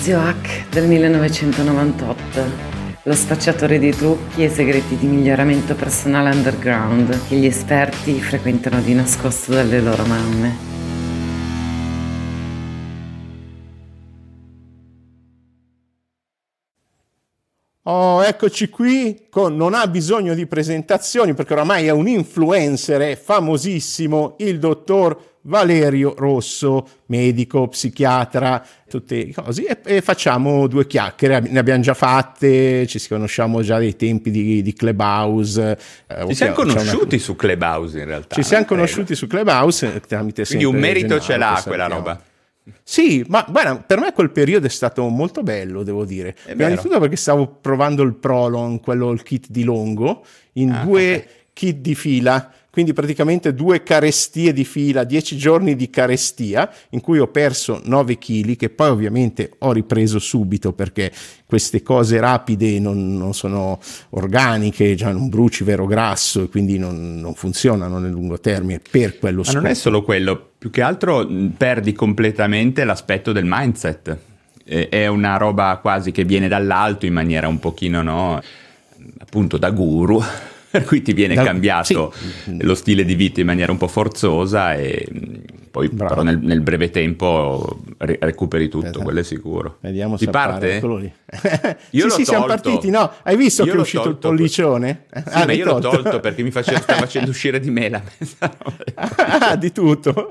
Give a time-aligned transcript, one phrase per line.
[0.00, 2.78] Zio Hack del 1998.
[3.02, 8.94] Lo spacciatore di trucchi e segreti di miglioramento personale underground che gli esperti frequentano di
[8.94, 10.68] nascosto dalle loro mamme.
[17.82, 23.16] Oh, eccoci qui con non ha bisogno di presentazioni perché oramai è un influencer, è
[23.16, 31.58] famosissimo, il dottor Valerio Rosso, medico, psichiatra, tutte cose, e, e, facciamo due chiacchiere, ne
[31.58, 35.78] abbiamo già fatte, ci conosciamo già dai tempi di, di Clubhouse.
[36.06, 37.24] Eh, ci siamo conosciuti una...
[37.24, 38.34] su Clubhouse in realtà.
[38.34, 42.22] Ci siamo conosciuti su Clubhouse eh, tramite Quindi un merito ce l'ha quella roba.
[42.82, 46.36] Sì, ma guarda, per me quel periodo è stato molto bello, devo dire.
[46.44, 50.84] Prima di tutto perché stavo provando il Prolon, quello il kit di Longo, in ah,
[50.84, 51.28] due okay.
[51.52, 57.18] kit di fila quindi praticamente due carestie di fila, dieci giorni di carestia in cui
[57.18, 61.12] ho perso 9 kg che poi ovviamente ho ripreso subito perché
[61.46, 67.18] queste cose rapide non, non sono organiche, cioè non bruci vero grasso e quindi non,
[67.18, 69.56] non funzionano nel lungo termine per quello scopo.
[69.56, 74.16] Ma non è solo quello, più che altro perdi completamente l'aspetto del mindset.
[74.62, 78.40] È una roba quasi che viene dall'alto in maniera un pochino, no?
[79.18, 80.22] appunto da guru
[80.70, 82.62] per cui ti viene da, cambiato sì.
[82.62, 85.34] lo stile di vita in maniera un po' forzosa e mm,
[85.70, 86.10] poi Bravo.
[86.10, 89.02] però nel, nel, breve tempo ri- recuperi tutto, esatto.
[89.02, 89.78] quello è sicuro.
[89.80, 90.80] Vediamo Ti se parte?
[91.90, 93.12] Io sì, sì, siamo partiti, no?
[93.22, 95.04] Hai visto che è uscito tolto, il pollicione?
[95.12, 95.90] Sì, ah, ma io tolto.
[95.90, 98.02] l'ho tolto perché mi face, sta facendo uscire di me la
[98.94, 100.30] ah, di tutto.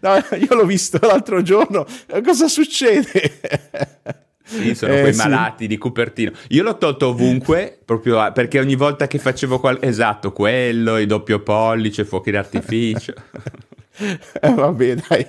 [0.00, 1.86] No, io l'ho visto l'altro giorno.
[2.24, 4.28] Cosa succede?
[4.50, 5.20] Sì, sono eh, quei sì.
[5.20, 6.32] malati di Cupertino.
[6.48, 11.40] Io l'ho tolto ovunque, proprio perché ogni volta che facevo qual- esatto, quello, il doppio
[11.40, 13.14] pollice, fuochi d'artificio.
[14.42, 15.26] Eh, vabbè, dai,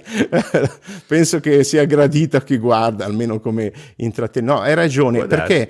[1.05, 4.61] penso che sia gradito a chi guarda, almeno come intrattenimento.
[4.61, 5.69] No, hai ragione, perché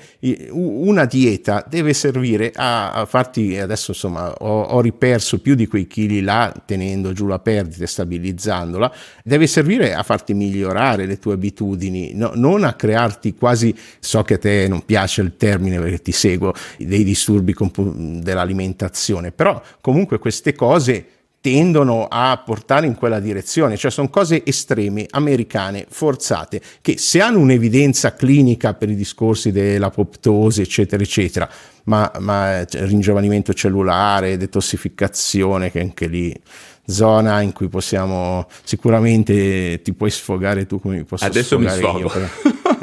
[0.51, 5.87] una dieta deve servire a, a farti, adesso insomma ho, ho, riperso più di quei
[5.87, 8.93] chili là, tenendo giù la perdita e stabilizzandola,
[9.23, 14.35] deve servire a farti migliorare le tue abitudini, no, non a crearti quasi, so che
[14.35, 20.19] a te non piace il termine perché ti seguo, dei disturbi comp- dell'alimentazione, però comunque
[20.19, 21.05] queste cose
[21.41, 27.39] tendono a portare in quella direzione, cioè sono cose estreme, americane, forzate, che se hanno
[27.39, 31.49] un'evidenza clinica per i discorsi dell'apoptosi, eccetera, eccetera,
[31.85, 36.39] ma, ma ringiovanimento cellulare, detossificazione, che anche lì
[36.85, 41.99] zona in cui possiamo sicuramente ti puoi sfogare tu come mi posso Adesso mi sfogo.
[41.99, 42.29] io.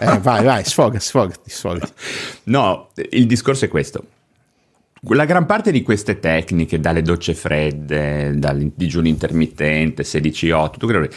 [0.01, 1.93] Eh, vai, vai, sfoga, sfogati, sfogati.
[2.45, 4.05] No, il discorso è questo
[5.03, 11.07] la gran parte di queste tecniche, dalle docce fredde, dal digiuno intermittente, 16-8, tutto quello
[11.07, 11.15] che...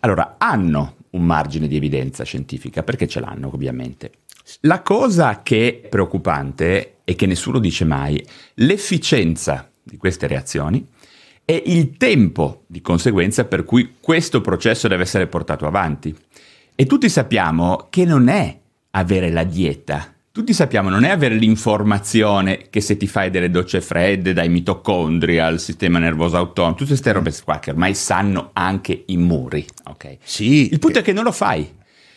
[0.00, 4.12] Allora, hanno un margine di evidenza scientifica, perché ce l'hanno ovviamente.
[4.60, 10.86] La cosa che è preoccupante e che nessuno dice mai, l'efficienza di queste reazioni
[11.44, 16.14] e il tempo di conseguenza per cui questo processo deve essere portato avanti.
[16.74, 18.56] E tutti sappiamo che non è
[18.90, 23.80] avere la dieta tutti sappiamo, non è avere l'informazione che se ti fai delle docce
[23.80, 29.04] fredde dai mitocondri al sistema nervoso autonomo, tutte queste robe qua che ormai sanno anche
[29.06, 30.18] i muri, ok?
[30.22, 30.70] Sì.
[30.70, 31.66] Il punto è che non lo fai.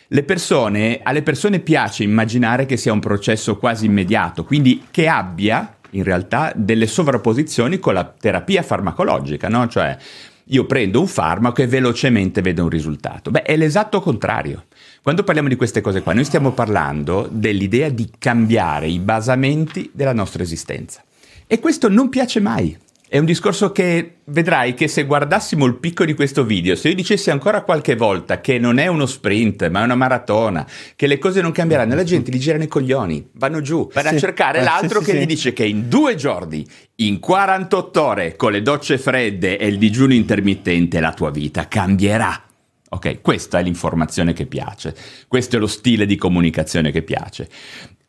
[0.08, 5.76] Le persone, alle persone piace immaginare che sia un processo quasi immediato, quindi che abbia
[5.92, 9.66] in realtà delle sovrapposizioni con la terapia farmacologica, no?
[9.66, 9.96] Cioè
[10.44, 13.30] io prendo un farmaco e velocemente vedo un risultato.
[13.30, 14.64] Beh, è l'esatto contrario.
[15.02, 20.12] Quando parliamo di queste cose qua, noi stiamo parlando dell'idea di cambiare i basamenti della
[20.12, 21.02] nostra esistenza.
[21.46, 22.76] E questo non piace mai.
[23.08, 26.94] È un discorso che vedrai che se guardassimo il picco di questo video, se io
[26.94, 31.16] dicessi ancora qualche volta che non è uno sprint, ma è una maratona, che le
[31.16, 34.62] cose non cambieranno, la gente li girano i coglioni, vanno giù, vanno sì, a cercare
[34.62, 36.64] l'altro sì, che sì, gli dice che in due giorni,
[36.96, 42.44] in 48 ore, con le docce fredde e il digiuno intermittente, la tua vita cambierà.
[42.92, 44.96] Ok, questa è l'informazione che piace,
[45.28, 47.48] questo è lo stile di comunicazione che piace.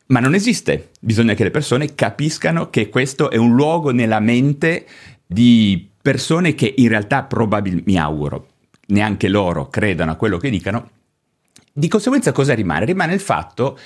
[0.07, 4.88] Ma non esiste, bisogna che le persone capiscano che questo è un luogo nella mente
[5.25, 8.48] di persone che in realtà probabilmente, mi auguro,
[8.88, 10.89] neanche loro credano a quello che dicano.
[11.72, 12.86] Di conseguenza cosa rimane?
[12.86, 13.77] Rimane il fatto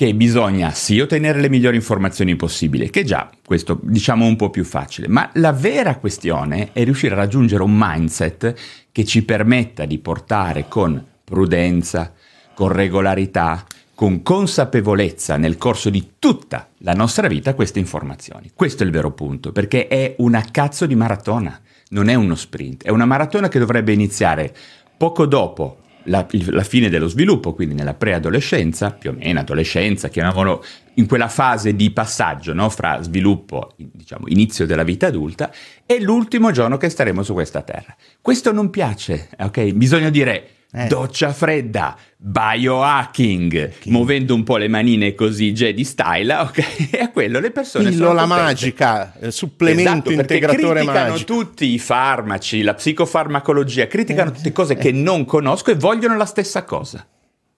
[0.00, 4.64] che bisogna sì ottenere le migliori informazioni possibili, che già questo diciamo un po' più
[4.64, 8.54] facile, ma la vera questione è riuscire a raggiungere un mindset
[8.92, 12.14] che ci permetta di portare con prudenza,
[12.54, 13.62] con regolarità,
[13.94, 18.52] con consapevolezza nel corso di tutta la nostra vita queste informazioni.
[18.54, 21.60] Questo è il vero punto, perché è una cazzo di maratona,
[21.90, 24.56] non è uno sprint, è una maratona che dovrebbe iniziare
[24.96, 25.76] poco dopo
[26.10, 30.62] la, la, fine dello sviluppo, quindi nella preadolescenza, più o meno adolescenza, chiamiamolo
[30.94, 32.68] in quella fase di passaggio no?
[32.68, 35.50] fra sviluppo, diciamo, inizio della vita adulta,
[35.86, 37.96] e l'ultimo giorno che staremo su questa terra.
[38.20, 39.72] Questo non piace, ok?
[39.72, 40.86] Bisogna dire eh.
[40.86, 43.92] doccia fredda, biohacking, King.
[43.92, 46.88] muovendo un po' le manine così Jedi style, ok?
[46.92, 51.24] E a quello le persone Pillola magica, eh, supplemento esatto, integratore magico.
[51.24, 54.76] tutti i farmaci, la psicofarmacologia, criticano eh, tutte cose eh.
[54.76, 57.06] che non conosco e vogliono la stessa cosa.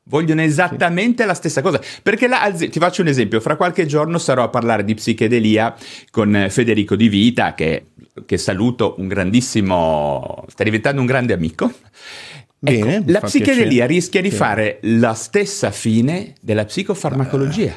[0.05, 1.29] Vogliono esattamente sì.
[1.29, 1.81] la stessa cosa.
[2.03, 5.77] Perché la, ti faccio un esempio: fra qualche giorno sarò a parlare di psichedelia
[6.11, 7.87] con Federico Di Vita, che,
[8.27, 10.45] che saluto, un grandissimo.
[10.49, 11.73] sta diventando un grande amico.
[12.65, 13.87] Bene, ecco, la psichedelia piacere.
[13.87, 14.37] rischia di sì.
[14.37, 17.77] fare la stessa fine della psicofarmacologia.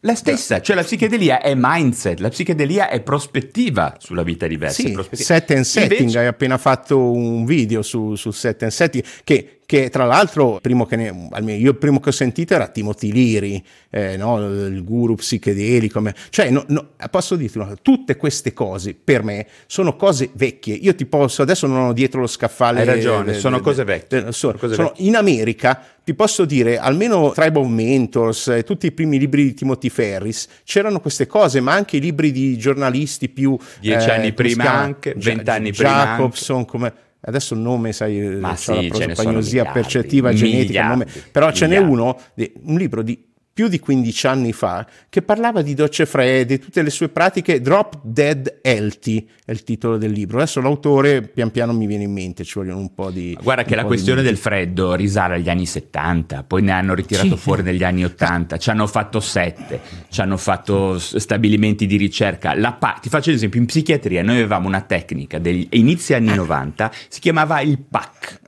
[0.00, 4.82] La stessa, cioè la psichedelia è mindset, la psichedelia è prospettiva sulla vita diversa.
[4.82, 6.18] Sì, set and setting, Invece...
[6.18, 10.84] hai appena fatto un video su, su set and setting che che tra l'altro, primo
[10.86, 14.38] che ne, almeno io il primo che ho sentito era Timothy Leary, eh, no?
[14.38, 20.30] il guru psichedelico, cioè no, no, posso dirti, tutte queste cose per me sono cose
[20.34, 22.80] vecchie, io ti posso, adesso non ho dietro lo scaffale.
[22.80, 24.32] Hai ragione, de, sono de, cose vecchie.
[24.32, 25.06] Sono, cose sono, vecchie.
[25.06, 29.54] In America ti posso dire, almeno Tribe of Mentors, eh, tutti i primi libri di
[29.54, 33.56] Timothy Ferris, c'erano queste cose, ma anche i libri di giornalisti più...
[33.80, 36.92] Dieci eh, anni prima anche, vent'anni prima Jacobson, come
[37.24, 41.58] adesso il nome, sai, Ma sì, la prosopagnosia percettiva genetica, nome, però miliardi.
[41.58, 42.18] ce n'è uno,
[42.64, 46.90] un libro di più di 15 anni fa, che parlava di docce fredde, tutte le
[46.90, 50.38] sue pratiche, Drop Dead Healthy è il titolo del libro.
[50.38, 53.38] Adesso l'autore pian piano mi viene in mente, ci vogliono un po' di...
[53.40, 57.36] Guarda che la questione del freddo risale agli anni 70, poi ne hanno ritirato sì.
[57.36, 62.54] fuori negli anni 80, ci hanno fatto sette, ci hanno fatto stabilimenti di ricerca.
[62.76, 66.90] Pa- ti faccio un esempio, in psichiatria noi avevamo una tecnica degli inizi anni 90,
[67.08, 68.42] si chiamava il PAC.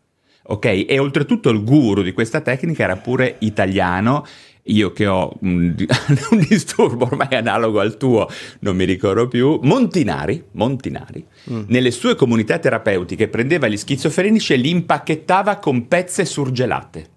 [0.49, 4.25] Ok, e oltretutto il guru di questa tecnica era pure italiano
[4.67, 5.75] io che ho un,
[6.31, 8.29] un, disturbo ormai analogo al tuo,
[8.61, 11.63] non mi ricordo più, Montinari, Montinari mm.
[11.69, 17.15] nelle sue comunità terapeutiche prendeva gli schizofrenici e li impacchettava con pezze surgelate.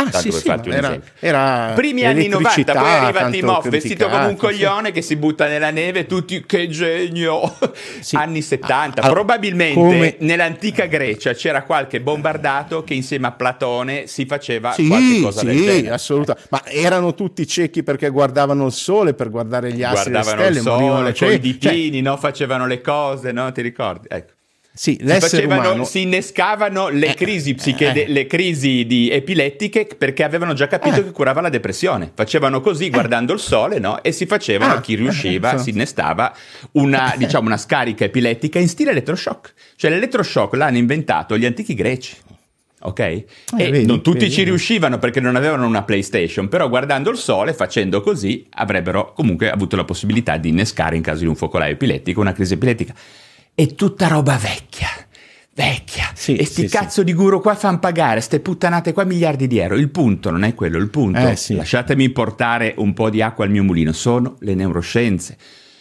[0.00, 4.86] Ah, sì, sì, era, era, Primi anni 90, poi arriva Timoff vestito come un coglione
[4.88, 4.92] sì.
[4.92, 7.56] che si butta nella neve, tutti che genio.
[7.98, 8.14] Sì.
[8.14, 10.16] anni 70, ah, probabilmente come...
[10.20, 15.46] nell'antica Grecia c'era qualche bombardato che insieme a Platone si faceva sì, qualche cosa sì,
[15.46, 15.90] del genere.
[15.90, 16.48] assolutamente.
[16.50, 20.58] Ma erano tutti ciechi perché guardavano il sole, per guardare gli astri guardavano le stelle,
[20.58, 22.00] il sole, con i ditini, cioè...
[22.02, 22.16] no?
[22.16, 23.50] facevano le cose, no?
[23.50, 24.06] Ti ricordi?
[24.08, 24.36] Ecco.
[24.78, 25.84] Sì, si, facevano, umano...
[25.84, 31.00] si innescavano le eh, crisi, psichede- eh, le crisi di epilettiche perché avevano già capito
[31.00, 31.02] eh.
[31.02, 32.12] che curava la depressione.
[32.14, 32.90] Facevano così eh.
[32.90, 34.00] guardando il sole no?
[34.04, 35.64] e si facevano, ah, chi riusciva, so.
[35.64, 36.32] si innestava
[36.72, 39.52] una, diciamo, una scarica epilettica in stile elettroshock.
[39.74, 42.14] Cioè l'elettroshock l'hanno inventato gli antichi greci.
[42.82, 43.00] Ok?
[43.00, 43.26] Eh,
[43.56, 47.16] e vedi, non tutti vedi, ci riuscivano perché non avevano una PlayStation, però guardando il
[47.16, 51.72] sole, facendo così, avrebbero comunque avuto la possibilità di innescare in caso di un focolaio
[51.72, 52.94] epilettico una crisi epilettica
[53.58, 54.86] è tutta roba vecchia.
[55.52, 56.12] Vecchia.
[56.14, 57.04] Sì, e sti sì, cazzo sì.
[57.04, 59.74] di guru qua fanno pagare, ste puttanate qua miliardi di euro.
[59.74, 63.50] Il punto non è quello, il punto, eh, lasciatemi portare un po' di acqua al
[63.50, 65.36] mio mulino, sono le neuroscienze,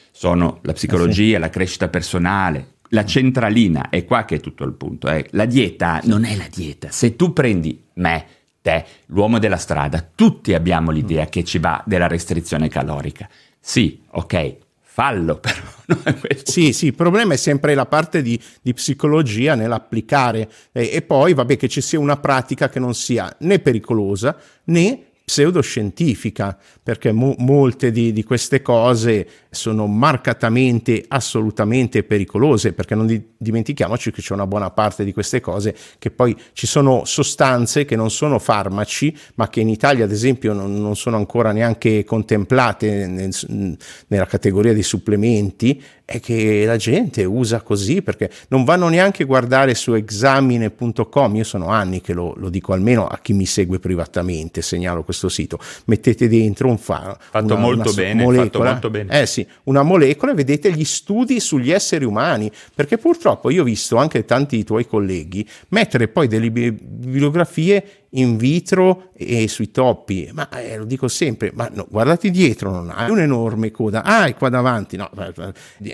[0.09, 4.73] sono la psicologia, eh, la crescita personale, la centralina, è qua che è tutto il
[4.73, 5.07] punto.
[5.09, 5.27] Eh.
[5.33, 6.89] La dieta non è la dieta.
[6.89, 8.25] Se tu prendi me,
[8.59, 11.29] te, l'uomo della strada, tutti abbiamo l'idea mm.
[11.29, 13.29] che ci va della restrizione calorica.
[13.59, 14.65] Sì, ok,
[14.97, 16.17] fallo però.
[16.43, 21.35] sì, sì, il problema è sempre la parte di, di psicologia nell'applicare e, e poi
[21.35, 24.35] vabbè che ci sia una pratica che non sia né pericolosa
[24.65, 33.07] né pseudoscientifica, perché mo- molte di, di, queste cose sono marcatamente, assolutamente pericolose, perché non
[33.07, 37.83] di- dimentichiamoci che c'è una buona parte di queste cose che poi ci sono sostanze
[37.83, 42.05] che non sono farmaci, ma che in Italia ad esempio non, non sono ancora neanche
[42.05, 48.87] contemplate nel, nella categoria dei supplementi e che la gente usa così perché non vanno
[48.87, 53.33] neanche a guardare su examine.com, io sono anni che lo, lo dico almeno a chi
[53.33, 57.17] mi segue privatamente, segnalo questo questo sito, mettete dentro un faro.
[57.19, 59.21] Fatto, una, molto, una bene, molecola, fatto molto bene.
[59.21, 63.65] Eh sì, una molecola e vedete gli studi sugli esseri umani, perché purtroppo io ho
[63.65, 70.47] visto anche tanti tuoi colleghi mettere poi delle bibliografie in vitro e sui toppi, ma
[70.49, 74.49] eh, lo dico sempre, ma no, guardate dietro, non hai un'enorme coda, ah, è qua
[74.49, 75.09] davanti, no,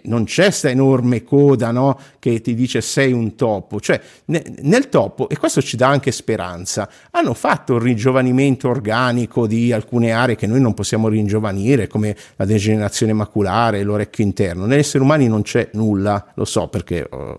[0.03, 4.89] non c'è questa enorme coda no, che ti dice sei un topo, cioè ne, nel
[4.89, 10.36] topo, e questo ci dà anche speranza, hanno fatto il ringiovanimento organico di alcune aree
[10.36, 15.43] che noi non possiamo ringiovanire, come la degenerazione maculare, l'orecchio interno, negli esseri umani non
[15.43, 17.38] c'è nulla, lo so perché ho,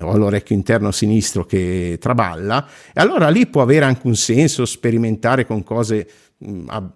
[0.00, 4.64] ho l'orecchio interno sinistro che traballa, e allora lì può avere anche un alcun senso
[4.64, 6.88] sperimentare con cose mh,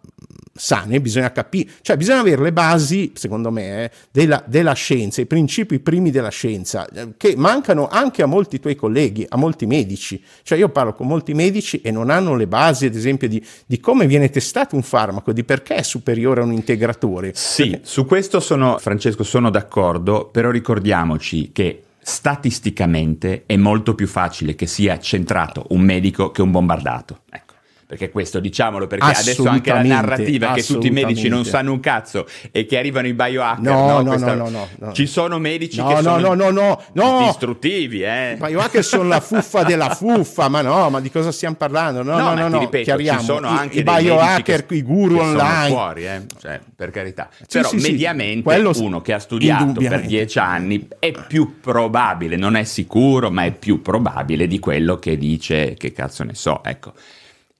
[0.56, 5.26] sane, bisogna capire, cioè bisogna avere le basi, secondo me, eh, della, della, scienza, i
[5.26, 10.22] principi primi della scienza, eh, che mancano anche a molti tuoi colleghi, a molti medici.
[10.42, 13.80] Cioè io parlo con molti medici e non hanno le basi, ad esempio, di, di
[13.80, 17.32] come viene testato un farmaco, di perché è superiore a un integratore.
[17.34, 24.54] Sì, su questo sono, Francesco, sono d'accordo, però ricordiamoci che statisticamente è molto più facile
[24.54, 27.22] che sia centrato un medico che un bombardato.
[27.30, 27.43] Ecco
[27.86, 31.80] perché questo diciamolo perché adesso anche la narrativa che tutti i medici non sanno un
[31.80, 34.34] cazzo e che arrivano i biohacker no, no, no, questa...
[34.34, 38.32] no, no, no, ci sono medici no, che no, sono no, no, no, distruttivi eh.
[38.32, 42.02] i biohacker sono la fuffa della fuffa ma no ma di cosa stiamo parlando?
[42.02, 43.18] No no no, no, ripeto, chiariamo.
[43.18, 45.68] ci sono anche i, i biohacker che, i guru online.
[45.68, 46.22] fuori eh.
[46.40, 47.28] cioè, per carità.
[47.36, 52.36] Sì, però sì, mediamente sì, uno che ha studiato per dieci anni è più probabile
[52.36, 56.62] non è sicuro ma è più probabile di quello che dice che cazzo ne so
[56.64, 56.92] ecco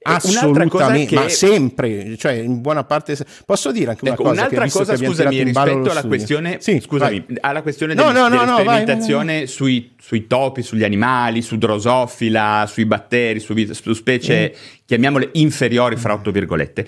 [0.07, 3.17] Assolutamente, ma sempre, cioè in buona parte.
[3.43, 4.41] Posso dire anche una ecco, cosa?
[4.41, 9.93] Un'altra cosa, scusami, rispetto alla questione, sì, scusami, alla questione no, no, no, sperimentazione sui,
[9.99, 14.59] sui, topi, sugli animali, su drosofila, sui batteri, su, su specie, mm.
[14.85, 16.87] chiamiamole inferiori, fra otto virgolette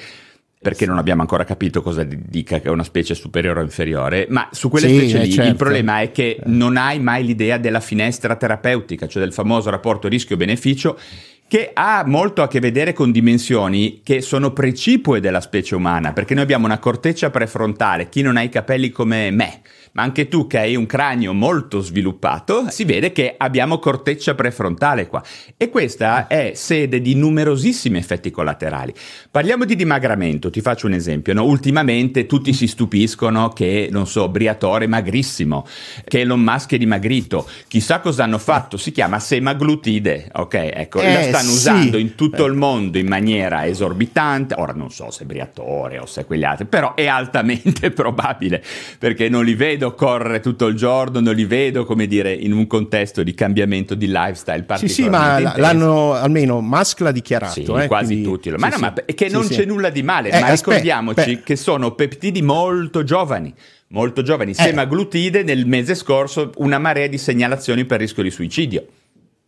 [0.60, 4.50] perché non abbiamo ancora capito cosa dica che è una specie superiore o inferiore, ma
[4.52, 5.50] su quelle sì, specie lì certo.
[5.52, 10.08] il problema è che non hai mai l'idea della finestra terapeutica, cioè del famoso rapporto
[10.08, 10.98] rischio-beneficio
[11.48, 16.34] che ha molto a che vedere con dimensioni che sono precipue della specie umana, perché
[16.34, 19.62] noi abbiamo una corteccia prefrontale, chi non ha i capelli come me,
[19.98, 25.08] ma anche tu che hai un cranio molto sviluppato, si vede che abbiamo corteccia prefrontale
[25.08, 25.24] qua.
[25.58, 28.94] E questa è sede di numerosissimi effetti collaterali.
[29.32, 31.34] Parliamo di dimagramento, ti faccio un esempio.
[31.34, 31.46] No?
[31.46, 35.66] Ultimamente tutti si stupiscono che, non so, Briatore è magrissimo,
[36.08, 37.50] che Elon Musk è dimagrito.
[37.68, 40.54] Chissà cosa hanno fatto, si chiama semaglutide, ok?
[40.54, 41.58] Ecco, eh, stanno sì.
[41.58, 44.56] usando in tutto il mondo in maniera esorbitante.
[44.58, 48.64] Ora non so se Briatore o se quegli altri, però è altamente probabile,
[48.98, 52.68] perché non li vedo correre tutto il giorno, non li vedo, come dire, in un
[52.68, 55.60] contesto di cambiamento di lifestyle Sì, sì, ma intenso.
[55.60, 57.54] l'hanno, almeno Musk l'ha dichiarato.
[57.54, 58.24] Sì, eh, quasi quindi...
[58.24, 58.50] tutti.
[58.52, 61.56] Ma sì, no, ma che non c'è nulla di male, eh, ma ricordiamoci aspetta, che
[61.56, 63.54] sono peptidi molto giovani
[63.90, 64.56] molto giovani, eh.
[64.56, 68.86] semaglutide nel mese scorso una marea di segnalazioni per rischio di suicidio.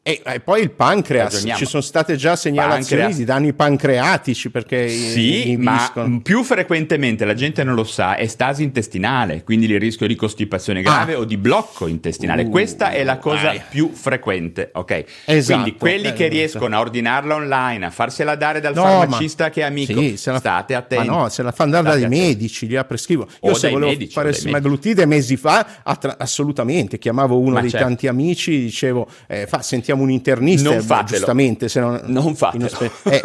[0.01, 1.59] E, e, poi il pancreas, Ragioniamo.
[1.59, 3.17] ci sono state già segnalazioni pancreas.
[3.17, 5.91] di danni pancreatici perché sì, ma
[6.23, 10.81] più frequentemente la gente non lo sa, è stasi intestinale, quindi il rischio di costipazione
[10.81, 11.19] grave ah.
[11.19, 12.43] o di blocco intestinale.
[12.43, 13.61] Uh, Questa è la cosa vai.
[13.69, 15.03] più frequente, ok?
[15.25, 15.61] Esatto.
[15.61, 19.49] Quindi quelli eh, che riescono a ordinarla online, a farsela dare dal no, farmacista ma,
[19.49, 21.07] che è amico, sì, la, state attenti.
[21.07, 23.27] Ma no, se la fanno dare dai medici, li ha prescrivo.
[23.43, 27.69] Io o se volevo medici, fare semaglutide mesi fa, attra- assolutamente, chiamavo uno ma dei
[27.69, 27.85] certo.
[27.85, 31.17] tanti amici, dicevo, eh, fa, sentiamo un internista, non fatelo.
[31.17, 32.67] giustamente, se non, non fatelo.
[33.03, 33.21] È,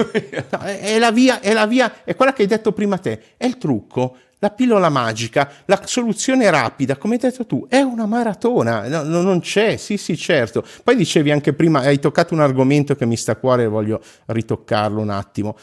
[0.50, 3.20] no, è, è, la via, è la via, è quella che hai detto prima te,
[3.36, 4.16] è il trucco.
[4.38, 9.22] La pillola magica, la soluzione rapida, come hai detto tu, è una maratona, no, no,
[9.22, 10.62] non c'è, sì sì certo.
[10.82, 14.02] Poi dicevi anche prima, hai toccato un argomento che mi sta a cuore e voglio
[14.26, 15.56] ritoccarlo un attimo.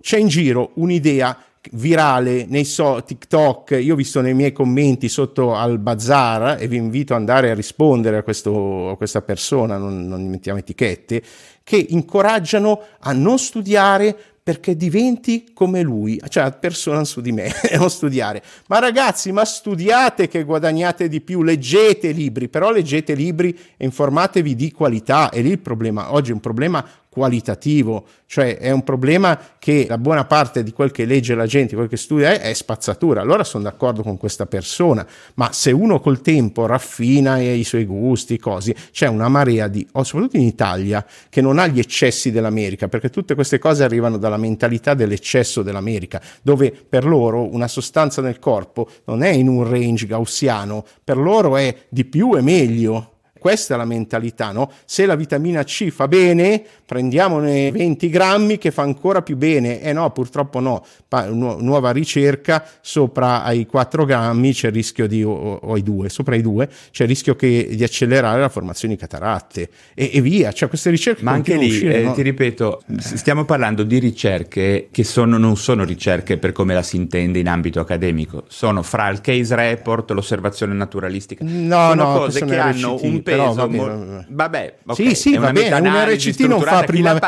[0.00, 1.36] C'è in giro un'idea
[1.72, 6.76] virale nei so TikTok, io ho visto nei miei commenti sotto al bazar e vi
[6.76, 11.22] invito ad andare a rispondere a, questo, a questa persona, non, non mettiamo etichette,
[11.62, 14.16] che incoraggiano a non studiare
[14.48, 18.42] perché diventi come lui, cioè persona su di me, non studiare.
[18.68, 24.54] Ma ragazzi, ma studiate che guadagnate di più, leggete libri, però leggete libri e informatevi
[24.54, 29.38] di qualità, e lì il problema, oggi è un problema qualitativo, cioè è un problema
[29.58, 32.52] che la buona parte di quel che legge la gente, quel che studia è, è
[32.52, 33.20] spazzatura.
[33.20, 38.38] Allora sono d'accordo con questa persona, ma se uno col tempo raffina i suoi gusti,
[38.38, 43.10] cose, c'è una marea di, soprattutto in Italia, che non ha gli eccessi dell'America, perché
[43.10, 48.88] tutte queste cose arrivano dalla mentalità dell'eccesso dell'America, dove per loro una sostanza nel corpo
[49.06, 53.76] non è in un range gaussiano, per loro è di più e meglio questa è
[53.76, 54.70] la mentalità, no?
[54.84, 59.80] Se la vitamina C fa bene, prendiamone 20 grammi che fa ancora più bene.
[59.80, 60.84] Eh no, purtroppo no.
[61.06, 65.82] Pa- nu- nuova ricerca, sopra ai 4 grammi c'è il rischio di, o, o ai
[65.82, 69.68] 2, sopra i 2 c'è il rischio che, di accelerare la formazione di cataratte.
[69.94, 71.22] E, e via, cioè queste ricerche...
[71.22, 72.12] Ma anche lì, uscire, eh, no?
[72.12, 76.96] ti ripeto, stiamo parlando di ricerche che sono, non sono ricerche per come la si
[76.96, 81.44] intende in ambito accademico, sono fra il case report, l'osservazione naturalistica.
[81.46, 83.42] No, sono no, cose che hanno un peso.
[83.42, 85.74] Però, vabbè, mo- vabbè okay, sì, sì, va bene.
[85.88, 87.18] Un RCT non fa prima.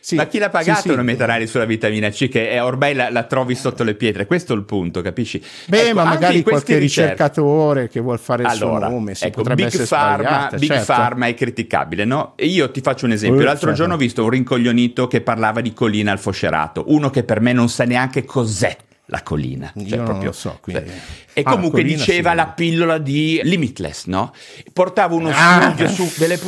[0.00, 3.10] sì, ma chi l'ha pagato sì, una metanali sulla vitamina C che è, ormai la,
[3.10, 4.26] la, trovi sotto le pietre?
[4.26, 5.42] Questo è il punto, capisci?
[5.66, 9.42] Beh, ecco, ma magari qualche ricercatore che vuol fare il allora, suo nome, si ecco,
[9.42, 10.92] potrebbe Big Pharma, Big certo.
[10.92, 12.32] Pharma è criticabile, no?
[12.36, 13.40] E io ti faccio un esempio.
[13.40, 13.76] Uh, L'altro certo.
[13.76, 17.52] giorno ho visto un rincoglionito che parlava di collina al foscerato, uno che per me
[17.52, 19.72] non sa neanche cos'è la collina.
[19.74, 20.58] Cioè, Io proprio, non lo so.
[20.60, 20.86] Quindi...
[20.86, 21.00] Cioè,
[21.34, 22.36] e ah, comunque diceva sì.
[22.36, 24.32] la pillola di Limitless, no?
[24.72, 25.72] Portava uno ah.
[25.72, 26.38] studio su delle...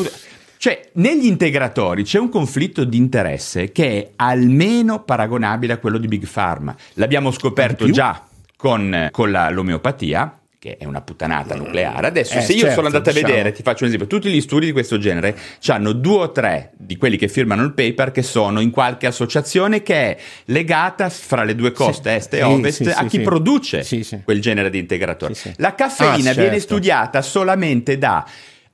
[0.58, 6.08] Cioè, negli integratori c'è un conflitto di interesse che è almeno paragonabile a quello di
[6.08, 6.74] Big Pharma.
[6.94, 12.06] L'abbiamo scoperto già con, con la, l'omeopatia, che è una puttanata nucleare.
[12.06, 13.26] Adesso, eh, se io certo, sono andato diciamo.
[13.26, 15.36] a vedere, ti faccio un esempio, tutti gli studi di questo genere
[15.66, 19.82] hanno due o tre di quelli che firmano il paper che sono in qualche associazione
[19.82, 22.16] che è legata fra le due coste, sì.
[22.16, 23.86] est e ovest, sì, sì, a chi produce
[24.24, 25.34] quel genere di integratore.
[25.56, 26.40] La caffeina ah, certo.
[26.40, 28.26] viene studiata solamente da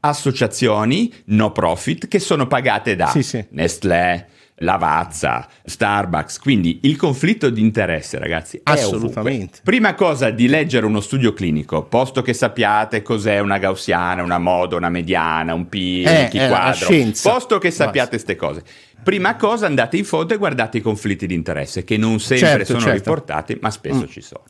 [0.05, 3.13] associazioni no profit che sono pagate da
[3.51, 4.27] Nestlé,
[4.63, 9.61] Lavazza, Starbucks, quindi il conflitto di interesse, ragazzi, assolutamente.
[9.63, 14.77] Prima cosa di leggere uno studio clinico, posto che sappiate cos'è una gaussiana, una moda,
[14.77, 16.89] una mediana, un pi, eh, un chi quadro,
[17.23, 18.63] posto che sappiate queste cose.
[19.03, 22.65] Prima cosa andate in fondo e guardate i conflitti di interesse che non sempre certo,
[22.67, 22.97] sono certo.
[22.97, 24.09] riportati, ma spesso mm.
[24.09, 24.45] ci sono.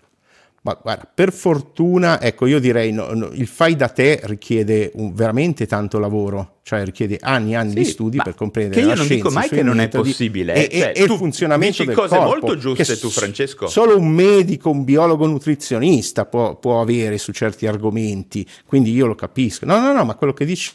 [0.65, 5.13] Ma guarda, per fortuna, ecco, io direi no, no, il fai da te richiede un,
[5.13, 8.95] veramente tanto lavoro, cioè richiede anni e anni sì, di studi per comprendere che io
[8.95, 10.69] non dico mai che non è possibile.
[10.69, 13.67] E, cioè, e il funzionamento dici del cose corpo, molto giuste tu, Francesco.
[13.67, 19.17] Solo un medico, un biologo nutrizionista può, può avere su certi argomenti, quindi io lo
[19.17, 19.67] capisco.
[19.67, 20.71] No, no, no, ma quello che dici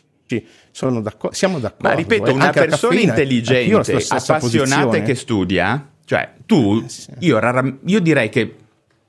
[0.72, 1.88] sono d'accordo, siamo d'accordo.
[1.88, 2.34] Ma ripeto, eh.
[2.34, 5.02] una persona caffeina, intelligente, appassionata posizione.
[5.04, 8.56] che studia, cioè tu, eh, io, raram- io direi che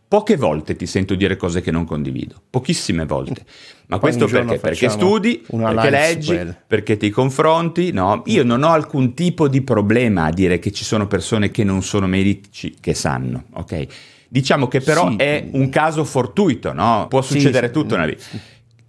[0.08, 3.44] Poche volte ti sento dire cose che non condivido, pochissime volte.
[3.88, 4.58] Ma Poi questo perché?
[4.58, 7.92] Perché studi, perché leggi, perché ti confronti.
[7.92, 11.62] No, io non ho alcun tipo di problema a dire che ci sono persone che
[11.62, 13.86] non sono medici che sanno, ok?
[14.28, 15.16] Diciamo che però sì.
[15.16, 17.06] è un caso fortuito, no?
[17.08, 18.24] Può succedere sì, tutto nella vita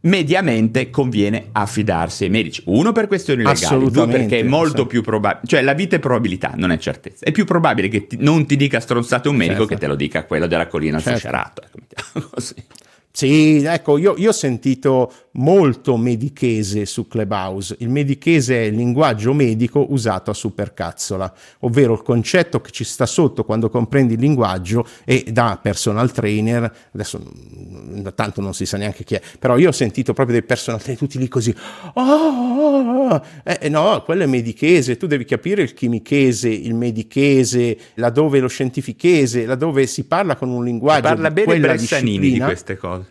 [0.01, 2.61] mediamente conviene affidarsi ai medici.
[2.65, 4.87] Uno per questioni legali, due perché è molto sì.
[4.87, 7.25] più probabile, cioè la vita è probabilità, non è certezza.
[7.25, 9.73] È più probabile che ti, non ti dica stronzato un medico certo.
[9.73, 11.19] che te lo dica quello della collina certo.
[11.19, 11.61] Cerato.
[11.63, 12.55] Ecco, così.
[13.19, 17.75] Sì, ecco, io, io, ho sentito molto medichese su Clubhouse.
[17.79, 23.05] Il medichese è il linguaggio medico usato a supercazzola, ovvero il concetto che ci sta
[23.05, 28.77] sotto quando comprendi il linguaggio e da personal trainer, adesso mm, tanto non si sa
[28.77, 31.53] neanche chi è, però io ho sentito proprio dei personal trainer tutti lì così,
[31.95, 38.47] oh, eh, no, quello è medichese, tu devi capire il chimichese, il medichese, laddove lo
[38.47, 41.01] scientifichese, laddove si parla con un linguaggio.
[41.01, 43.08] Parla bene Bressanini di queste cose.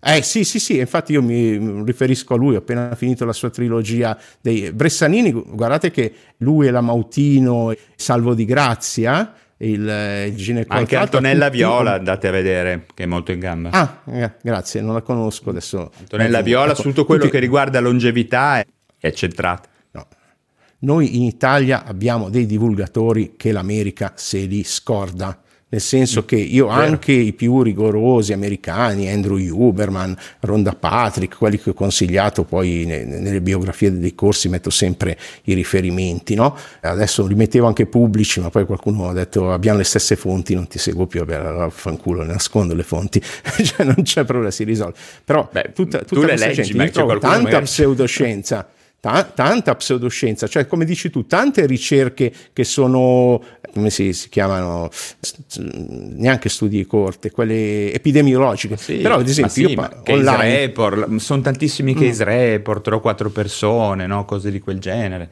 [0.00, 3.50] Eh sì, sì, sì, infatti io mi riferisco a lui, ho appena finito la sua
[3.50, 10.80] trilogia dei Bressanini, guardate che lui e la Mautino, Salvo di Grazia, il, ginecologo.
[10.80, 13.70] Anche Antonella Viola, andate a vedere, che è molto in gamba.
[13.70, 15.90] Ah, eh, grazie, non la conosco adesso.
[15.98, 17.34] Antonella Viola, ecco, tutto quello tutti...
[17.34, 18.66] che riguarda longevità è,
[18.98, 19.68] è centrata.
[19.90, 20.06] No.
[20.80, 26.68] Noi in Italia abbiamo dei divulgatori che l'America se li scorda nel senso che io
[26.68, 33.40] anche i più rigorosi americani, Andrew Huberman, Ronda Patrick, quelli che ho consigliato poi nelle
[33.40, 36.56] biografie dei corsi metto sempre i riferimenti, no?
[36.80, 40.66] adesso li mettevo anche pubblici, ma poi qualcuno ha detto abbiamo le stesse fonti, non
[40.68, 43.20] ti seguo più, allora fanculo, nascondo le fonti,
[43.62, 44.96] cioè non c'è problema, si risolve.
[45.24, 47.64] Però Beh, tutta, tutta questa leggi, gente, io trovo tanta magari...
[47.64, 48.68] pseudoscienza
[49.00, 53.40] tanta pseudoscienza, cioè come dici tu, tante ricerche che sono,
[53.72, 54.90] come si, si chiamano,
[55.58, 58.76] neanche studi di corte, quelle epidemiologiche.
[58.76, 60.56] Sì, Però ad esempio sì, io case online...
[60.58, 62.28] report, sono tantissimi case mm.
[62.28, 64.24] report, o quattro persone, no?
[64.24, 65.30] cose di quel genere.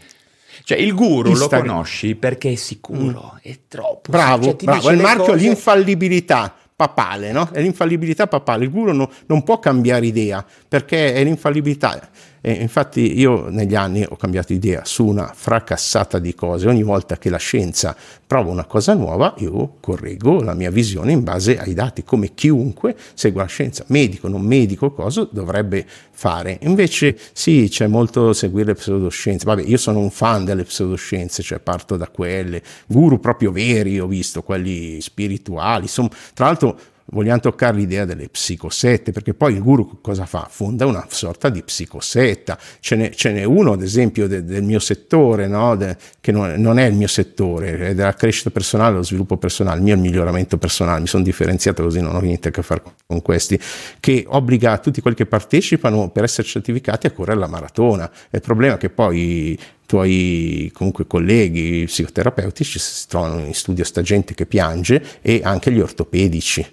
[0.63, 1.67] Cioè il guru Instagram.
[1.67, 3.39] lo conosci perché è sicuro, mm.
[3.43, 4.11] è troppo.
[4.11, 4.91] Bravo, cioè, bravo.
[4.91, 5.39] è il marchio cose...
[5.39, 7.49] l'infallibilità papale, no?
[7.51, 8.65] È l'infallibilità papale.
[8.65, 12.09] Il guru no, non può cambiare idea perché è l'infallibilità.
[12.47, 16.69] E infatti io negli anni ho cambiato idea su una fracassata di cose.
[16.69, 21.25] Ogni volta che la scienza prova una cosa nuova, io correggo la mia visione in
[21.25, 26.59] base ai dati, come chiunque segue la scienza, medico, non medico, cosa dovrebbe fare.
[26.63, 29.45] Invece sì, c'è molto seguire le pseudoscienze.
[29.45, 32.63] Vabbè, io sono un fan delle pseudoscienze, cioè parto da quelle.
[32.87, 35.83] Guru proprio veri ho visto, quelli spirituali.
[35.83, 40.49] Insomma, tra l'altro vogliamo toccare l'idea delle psicosette, perché poi il guru cosa fa?
[40.51, 42.59] Fonda una sorta di psicosetta.
[42.81, 45.77] Ce n'è, ce n'è uno, ad esempio, de, del mio settore, no?
[45.77, 49.79] de, che non, non, è il mio settore, è della crescita personale, lo sviluppo personale,
[49.79, 53.23] il mio miglioramento personale, mi sono differenziato così, non ho niente a che fare con
[53.23, 53.59] questi,
[54.01, 58.11] che obbliga tutti quelli che partecipano per essere certificati a correre la maratona.
[58.31, 64.35] Il problema è che poi tuoi comunque colleghi psicoterapeutici si trovano in studio sta gente
[64.35, 66.67] che piange e anche gli ortopedici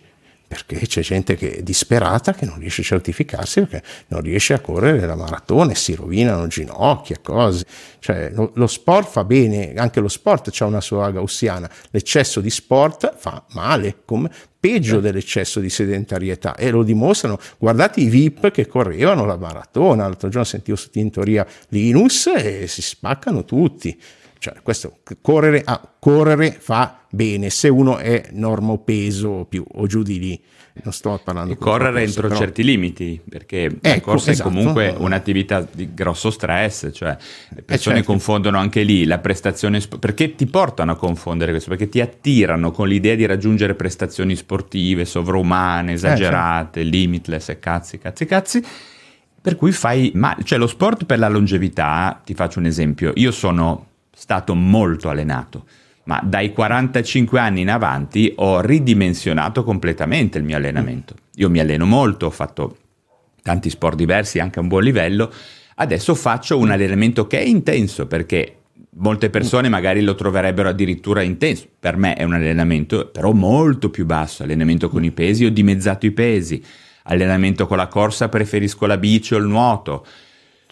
[0.54, 4.60] perché c'è gente che è disperata che non riesce a certificarsi perché non riesce a
[4.60, 7.66] correre la maratona, si rovinano ginocchia, cose.
[8.00, 12.52] Cioè, lo, lo, sport fa bene, anche lo sport ha una sua gaussiana, l'eccesso di
[12.52, 17.39] sport fa male, come peggio dell'eccesso di sedentarietà e lo dimostrano.
[17.58, 22.82] Guardate i VIP che correvano la maratona, l'altro giorno sentivo su Tintoria Linus e si
[22.82, 24.00] spaccano tutti.
[24.43, 30.03] Cioè, questo, correre, ah, correre fa bene se uno è normo peso più o giù
[30.03, 30.41] di lì.
[30.84, 32.39] Non sto parlando di correre questo, entro però...
[32.41, 34.49] certi limiti, perché ecco, la corsa esatto.
[34.49, 37.15] è comunque un'attività di grosso stress, cioè
[37.51, 38.12] le eh, persone certo.
[38.12, 41.69] confondono anche lì la prestazione perché ti portano a confondere questo?
[41.69, 46.97] Perché ti attirano con l'idea di raggiungere prestazioni sportive sovrumane, esagerate, eh, certo.
[46.97, 48.65] limitless e cazzi, cazzi, cazzi.
[49.41, 53.32] Per cui fai male, cioè lo sport per la longevità, ti faccio un esempio, io
[53.32, 55.65] sono stato molto allenato,
[56.06, 61.15] ma dai 45 anni in avanti ho ridimensionato completamente il mio allenamento.
[61.36, 62.78] Io mi alleno molto, ho fatto
[63.41, 65.32] tanti sport diversi anche a un buon livello,
[65.76, 68.58] adesso faccio un allenamento che è intenso perché
[68.95, 71.67] molte persone magari lo troverebbero addirittura intenso.
[71.80, 76.06] Per me è un allenamento però molto più basso, allenamento con i pesi, ho dimezzato
[76.06, 76.63] i pesi,
[77.04, 80.06] allenamento con la corsa preferisco la bici o il nuoto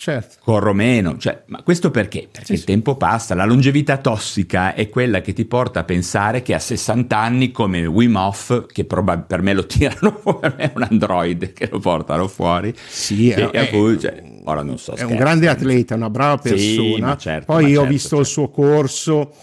[0.02, 0.38] certo.
[0.40, 1.16] corro meno.
[1.20, 2.28] Cioè, ma questo perché?
[2.32, 6.42] Perché sì, il tempo passa, la longevità tossica è quella che ti porta a pensare
[6.42, 10.72] che a 60 anni come Wim Hof, che probab- per me lo tirano fuori, è
[10.74, 12.74] un android che lo portano fuori.
[12.88, 14.94] Sì, è, è, cui, cioè, ora non so.
[14.94, 17.12] È scherzo, un grande atleta, una brava persona.
[17.14, 18.22] Sì, certo, Poi io certo, ho visto certo.
[18.22, 19.34] il suo corso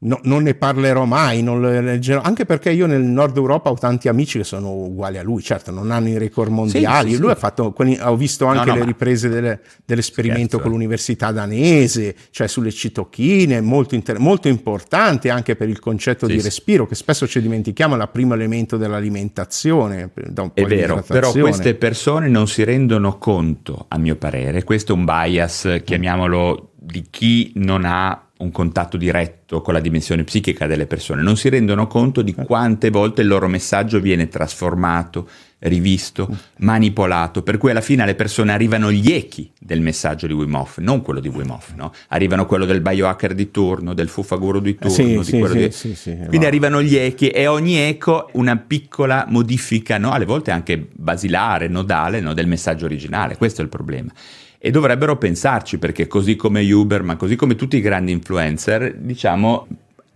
[0.00, 3.74] No, non ne parlerò mai, non lo leggerò, anche perché io nel nord Europa ho
[3.74, 7.20] tanti amici che sono uguali a lui, certo non hanno i record mondiali, sì, sì,
[7.20, 7.34] lui sì.
[7.34, 10.62] ha fatto, ho visto anche no, no, le riprese delle, dell'esperimento scherzo.
[10.62, 16.40] con l'università danese, cioè sulle citochine, molto, inter- molto importante anche per il concetto di
[16.40, 20.12] respiro, che spesso ci dimentichiamo, è il primo elemento dell'alimentazione.
[20.54, 25.04] è vero, però queste persone non si rendono conto, a mio parere, questo è un
[25.04, 31.22] bias, chiamiamolo, di chi non ha un contatto diretto con la dimensione psichica delle persone,
[31.22, 35.28] non si rendono conto di quante volte il loro messaggio viene trasformato,
[35.60, 40.54] rivisto, manipolato, per cui alla fine alle persone arrivano gli echi del messaggio di Wim
[40.54, 41.92] Hof, non quello di Wim Hof, no?
[42.08, 46.26] arrivano quello del biohacker di turno, del fufaguro di turno, sì, di sì, sì, di...
[46.26, 50.12] Quindi arrivano gli echi e ogni eco una piccola modifica, no?
[50.12, 52.34] alle volte anche basilare, nodale, no?
[52.34, 54.12] del messaggio originale, questo è il problema
[54.58, 59.66] e dovrebbero pensarci perché così come Uber, ma così come tutti i grandi influencer, diciamo,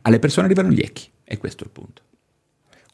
[0.03, 2.03] alle persone arrivano gli echi e questo è il punto.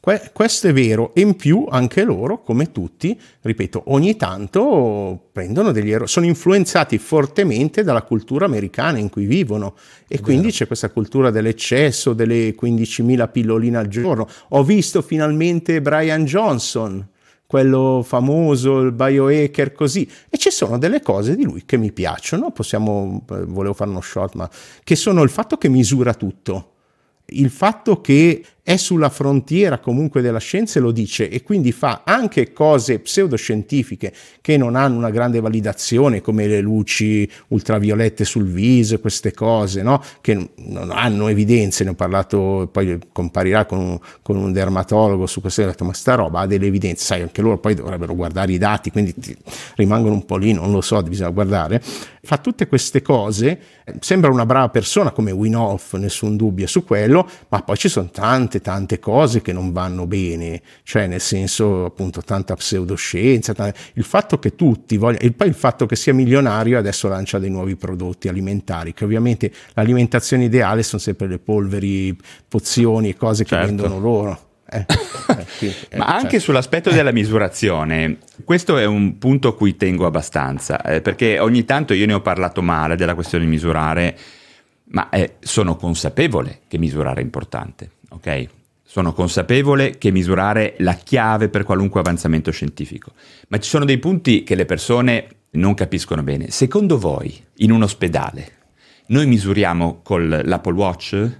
[0.01, 5.73] Que- questo è vero, e in più anche loro, come tutti, ripeto, ogni tanto prendono
[5.73, 9.75] degli errori, sono influenzati fortemente dalla cultura americana in cui vivono
[10.07, 10.55] e è quindi vero.
[10.55, 14.25] c'è questa cultura dell'eccesso, delle 15.000 pilloline al giorno.
[14.49, 17.05] Ho visto finalmente Brian Johnson,
[17.49, 20.07] quello famoso, il biohacker, così.
[20.29, 24.01] E ci sono delle cose di lui che mi piacciono, possiamo, eh, volevo fare uno
[24.01, 24.47] short, ma
[24.83, 26.73] che sono il fatto che misura tutto,
[27.29, 32.03] il fatto che è sulla frontiera comunque della scienza e lo dice e quindi fa
[32.05, 38.99] anche cose pseudoscientifiche che non hanno una grande validazione come le luci ultraviolette sul viso,
[38.99, 40.03] queste cose no?
[40.21, 45.41] che non hanno evidenze, ne ho parlato, poi comparirà con un, con un dermatologo su
[45.41, 48.51] questo, ho detto ma sta roba ha delle evidenze, sai anche loro poi dovrebbero guardare
[48.51, 49.15] i dati, quindi
[49.77, 51.81] rimangono un po' lì, non lo so, bisogna guardare,
[52.21, 53.59] fa tutte queste cose,
[53.99, 58.58] sembra una brava persona come Winoff, nessun dubbio su quello, ma poi ci sono tante
[58.61, 64.03] tante, tante cose che non vanno bene, cioè nel senso appunto tanta pseudoscienza, tanta, il
[64.03, 67.75] fatto che tutti vogliono, e poi il fatto che sia milionario adesso lancia dei nuovi
[67.75, 72.17] prodotti alimentari, che ovviamente l'alimentazione ideale sono sempre le polveri,
[72.47, 73.65] pozioni e cose che certo.
[73.65, 74.47] vendono loro.
[74.71, 76.45] Eh, eh, sì, eh, Ma anche certo.
[76.45, 81.93] sull'aspetto della misurazione, questo è un punto a cui tengo abbastanza, eh, perché ogni tanto
[81.93, 84.17] io ne ho parlato male della questione di misurare,
[84.91, 88.47] ma eh, sono consapevole che misurare è importante ok?
[88.83, 93.11] Sono consapevole che misurare è la chiave per qualunque avanzamento scientifico,
[93.49, 96.49] ma ci sono dei punti che le persone non capiscono bene.
[96.49, 98.57] Secondo voi, in un ospedale,
[99.07, 101.37] noi misuriamo con l'Apple Watch?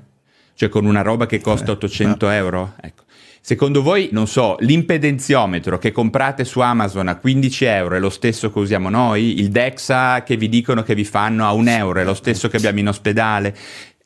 [0.53, 2.73] Cioè con una roba che costa 800 eh, euro?
[2.82, 3.03] Ecco.
[3.41, 8.51] Secondo voi, non so, l'impedenziometro che comprate su Amazon a 15 euro è lo stesso
[8.51, 9.39] che usiamo noi?
[9.39, 12.58] Il DEXA che vi dicono che vi fanno a un euro è lo stesso che
[12.58, 13.55] abbiamo in ospedale?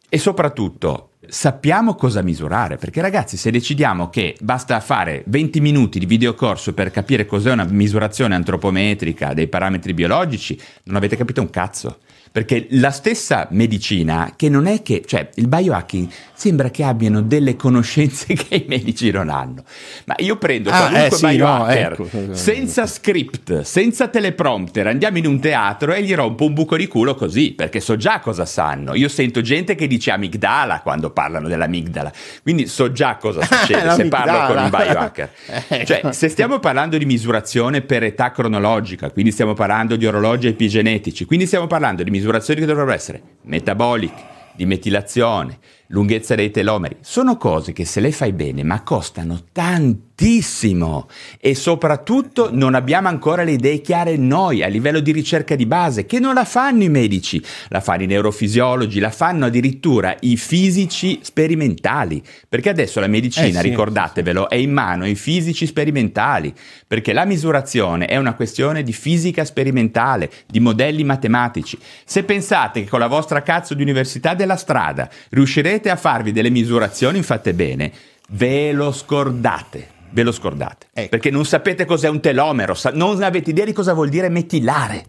[0.08, 6.06] E soprattutto, sappiamo cosa misurare, perché ragazzi se decidiamo che basta fare 20 minuti di
[6.06, 12.00] videocorso per capire cos'è una misurazione antropometrica dei parametri biologici, non avete capito un cazzo.
[12.34, 17.56] Perché la stessa medicina, che non è che, cioè il biohacking sembra che abbiano delle
[17.56, 19.64] conoscenze che i medici non hanno.
[20.06, 22.34] Ma io prendo ah, qualunque eh, sì, biohacker, no, ecco.
[22.34, 27.14] senza script, senza teleprompter, andiamo in un teatro e gli rompo un buco di culo
[27.14, 28.96] così, perché so già cosa sanno.
[28.96, 34.08] Io sento gente che dice amigdala quando parlano dell'amigdala, quindi so già cosa succede se
[34.08, 35.30] parlo con un biohacker.
[35.68, 35.86] ecco.
[35.86, 41.26] Cioè, se stiamo parlando di misurazione per età cronologica, quindi stiamo parlando di orologi epigenetici,
[41.26, 44.14] quindi stiamo parlando di misurazioni che dovrebbero essere metabolic,
[44.56, 45.58] di metilazione,
[45.94, 51.08] lunghezza dei telomeri, sono cose che se le fai bene ma costano tantissimo.
[51.40, 56.06] E soprattutto non abbiamo ancora le idee chiare noi a livello di ricerca di base,
[56.06, 61.20] che non la fanno i medici, la fanno i neurofisiologi, la fanno addirittura i fisici
[61.22, 66.54] sperimentali, perché adesso la medicina, eh sì, ricordatevelo, è in mano ai fisici sperimentali,
[66.88, 71.78] perché la misurazione è una questione di fisica sperimentale, di modelli matematici.
[72.06, 76.50] Se pensate che con la vostra cazzo di università della strada riuscirete a farvi delle
[76.50, 77.92] misurazioni fatte bene,
[78.30, 79.92] ve lo scordate.
[80.12, 80.88] Ve lo scordate.
[80.94, 81.10] Ecco.
[81.10, 85.06] Perché non sapete cos'è un telomero, non avete idea di cosa vuol dire metilare.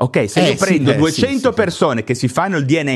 [0.00, 2.92] Ok, se eh, io prendo sì, 200 eh, persone sì, che si fanno il DNA,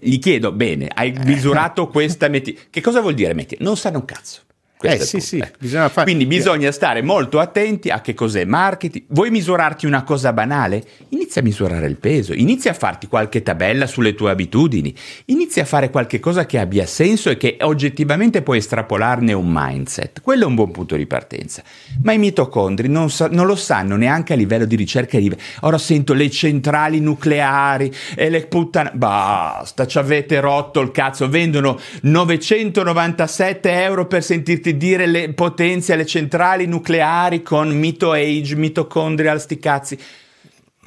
[0.00, 1.24] gli chiedo, bene, hai eh.
[1.24, 3.64] misurato questa metilare, che cosa vuol dire metilare?
[3.64, 4.40] Non sanno un cazzo.
[4.82, 5.56] Eh, sì, sì, ecco.
[5.58, 6.04] bisogna fare...
[6.04, 9.04] Quindi bisogna stare molto attenti a che cos'è marketing.
[9.08, 10.84] Vuoi misurarti una cosa banale?
[11.10, 14.94] Inizia a misurare il peso, inizia a farti qualche tabella sulle tue abitudini,
[15.26, 20.20] inizia a fare qualche cosa che abbia senso e che oggettivamente puoi estrapolarne un mindset.
[20.20, 21.62] Quello è un buon punto di partenza.
[22.02, 25.18] Ma i mitocondri non, sa- non lo sanno neanche a livello di ricerca.
[25.18, 25.34] Di...
[25.60, 28.90] Ora sento le centrali nucleari e le puttane...
[28.94, 31.28] Basta, ci avete rotto il cazzo.
[31.28, 39.40] Vendono 997 euro per sentirti dire le potenze alle centrali nucleari con mito age, mitocondrial,
[39.40, 39.98] sti cazzi.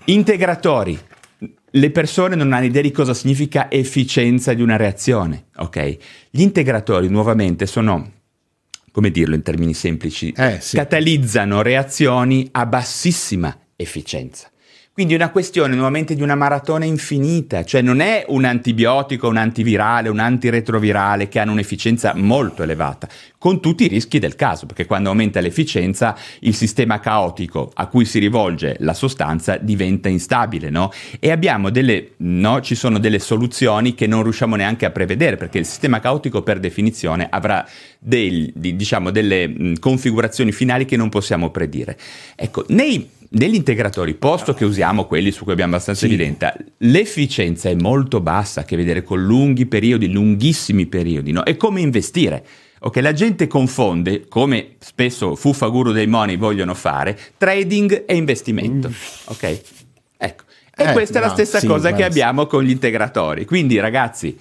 [0.06, 1.00] Integratori.
[1.72, 5.98] Le persone non hanno idea di cosa significa efficienza di una reazione, ok?
[6.30, 8.12] Gli integratori, nuovamente, sono
[8.92, 10.78] come dirlo in termini semplici, eh, sì.
[10.78, 14.50] catalizzano reazioni a bassissima efficienza.
[14.96, 19.36] Quindi è una questione nuovamente di una maratona infinita, cioè non è un antibiotico, un
[19.36, 23.06] antivirale, un antiretrovirale che hanno un'efficienza molto elevata,
[23.38, 28.06] con tutti i rischi del caso, perché quando aumenta l'efficienza il sistema caotico a cui
[28.06, 30.94] si rivolge la sostanza diventa instabile, no?
[31.20, 35.58] E abbiamo delle, no, ci sono delle soluzioni che non riusciamo neanche a prevedere, perché
[35.58, 37.68] il sistema caotico per definizione avrà
[38.00, 41.98] dei, diciamo, delle mh, configurazioni finali che non possiamo predire.
[42.38, 46.14] Ecco, nei negli integratori, posto che usiamo quelli su cui abbiamo abbastanza sì.
[46.14, 51.44] evidenza, l'efficienza è molto bassa, che vedere con lunghi periodi, lunghissimi periodi, no?
[51.44, 52.46] È come investire.
[52.80, 58.92] Ok, la gente confonde, come spesso fuffa guru dei money vogliono fare, trading e investimento.
[59.26, 59.62] Ok?
[60.18, 60.44] Ecco.
[60.76, 63.46] E eh, questa è la stessa sì, cosa che abbiamo con gli integratori.
[63.46, 64.38] Quindi, ragazzi,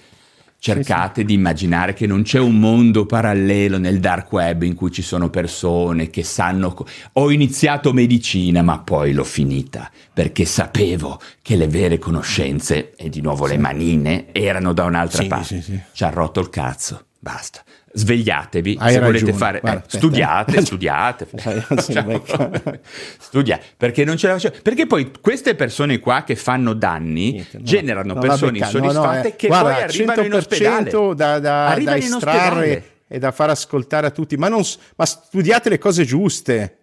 [0.57, 4.91] Cercate sì, di immaginare che non c'è un mondo parallelo nel dark web in cui
[4.91, 6.73] ci sono persone che sanno...
[6.73, 13.09] Co- Ho iniziato medicina ma poi l'ho finita perché sapevo che le vere conoscenze, e
[13.09, 13.51] di nuovo sì.
[13.51, 15.85] le manine, erano da un'altra parte.
[15.91, 17.63] Ci ha rotto il cazzo, basta
[17.95, 19.19] svegliatevi Hai se ragione.
[19.19, 20.61] volete fare Guarda, eh, studiate.
[20.65, 21.27] Studiate
[23.17, 27.57] studiate perché non ce la facciamo perché poi queste persone qua che fanno danni Niente,
[27.57, 29.35] no, generano no, persone vabbè, insoddisfatte no, eh.
[29.35, 30.89] che Guarda, poi arrivano in ospedale.
[30.89, 34.61] da, da, da estrarre e da far ascoltare a tutti ma, non,
[34.95, 36.77] ma studiate le cose giuste.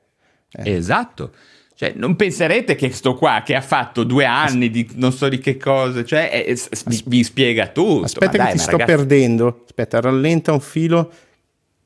[0.55, 0.72] Eh.
[0.75, 1.33] esatto
[1.82, 5.40] cioè, non penserete che sto qua che ha fatto due anni di non so di
[5.40, 6.54] che cosa, cioè è,
[6.86, 8.04] vi, vi, spiega tutto.
[8.04, 8.92] Aspetta ma che dai, ti sto ragazzi...
[8.94, 9.62] perdendo.
[9.64, 11.10] Aspetta, rallenta un filo.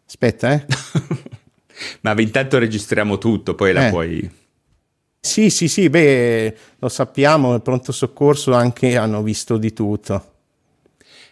[0.06, 0.66] Aspetta, eh.
[2.02, 3.90] ma intanto registriamo tutto, poi la eh.
[3.90, 4.30] puoi...
[5.18, 10.32] Sì, sì, sì, beh, lo sappiamo, il pronto soccorso anche hanno visto di tutto.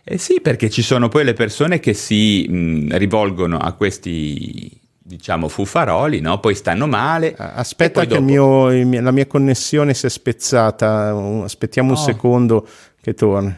[0.04, 4.80] Eh sì, perché ci sono poi le persone che si mh, rivolgono a questi
[5.16, 6.40] diciamo fuffaroli, no?
[6.40, 7.34] poi stanno male.
[7.36, 8.22] Aspetta che dopo...
[8.22, 11.10] mio, mio, la mia connessione si è spezzata,
[11.42, 12.00] aspettiamo un oh.
[12.00, 12.68] secondo
[13.00, 13.54] che torni.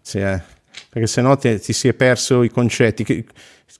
[0.00, 0.40] Sì, eh.
[0.88, 3.04] Perché se no ti, ti, si è perso i concetti.
[3.04, 3.24] Che,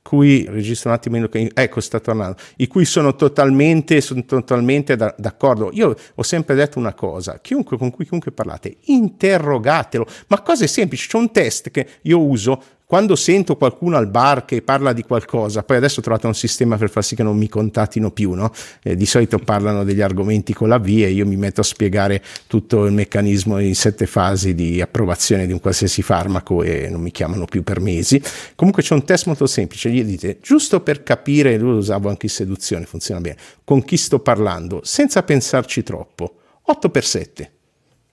[0.03, 5.71] cui registro un attimo ecco sta tornando i cui sono totalmente, sono totalmente da, d'accordo
[5.73, 11.09] io ho sempre detto una cosa chiunque con cui chiunque parlate interrogatelo ma cose semplici
[11.09, 15.65] c'è un test che io uso quando sento qualcuno al bar che parla di qualcosa,
[15.65, 18.53] poi adesso ho trovato un sistema per far sì che non mi contattino più, no?
[18.85, 22.23] eh, di solito parlano degli argomenti con la V e io mi metto a spiegare
[22.47, 27.11] tutto il meccanismo in sette fasi di approvazione di un qualsiasi farmaco e non mi
[27.11, 28.23] chiamano più per mesi.
[28.55, 32.33] Comunque c'è un test molto semplice, gli dite, giusto per capire, lo usavo anche in
[32.33, 37.51] seduzione, funziona bene, con chi sto parlando, senza pensarci troppo, 8 per 7.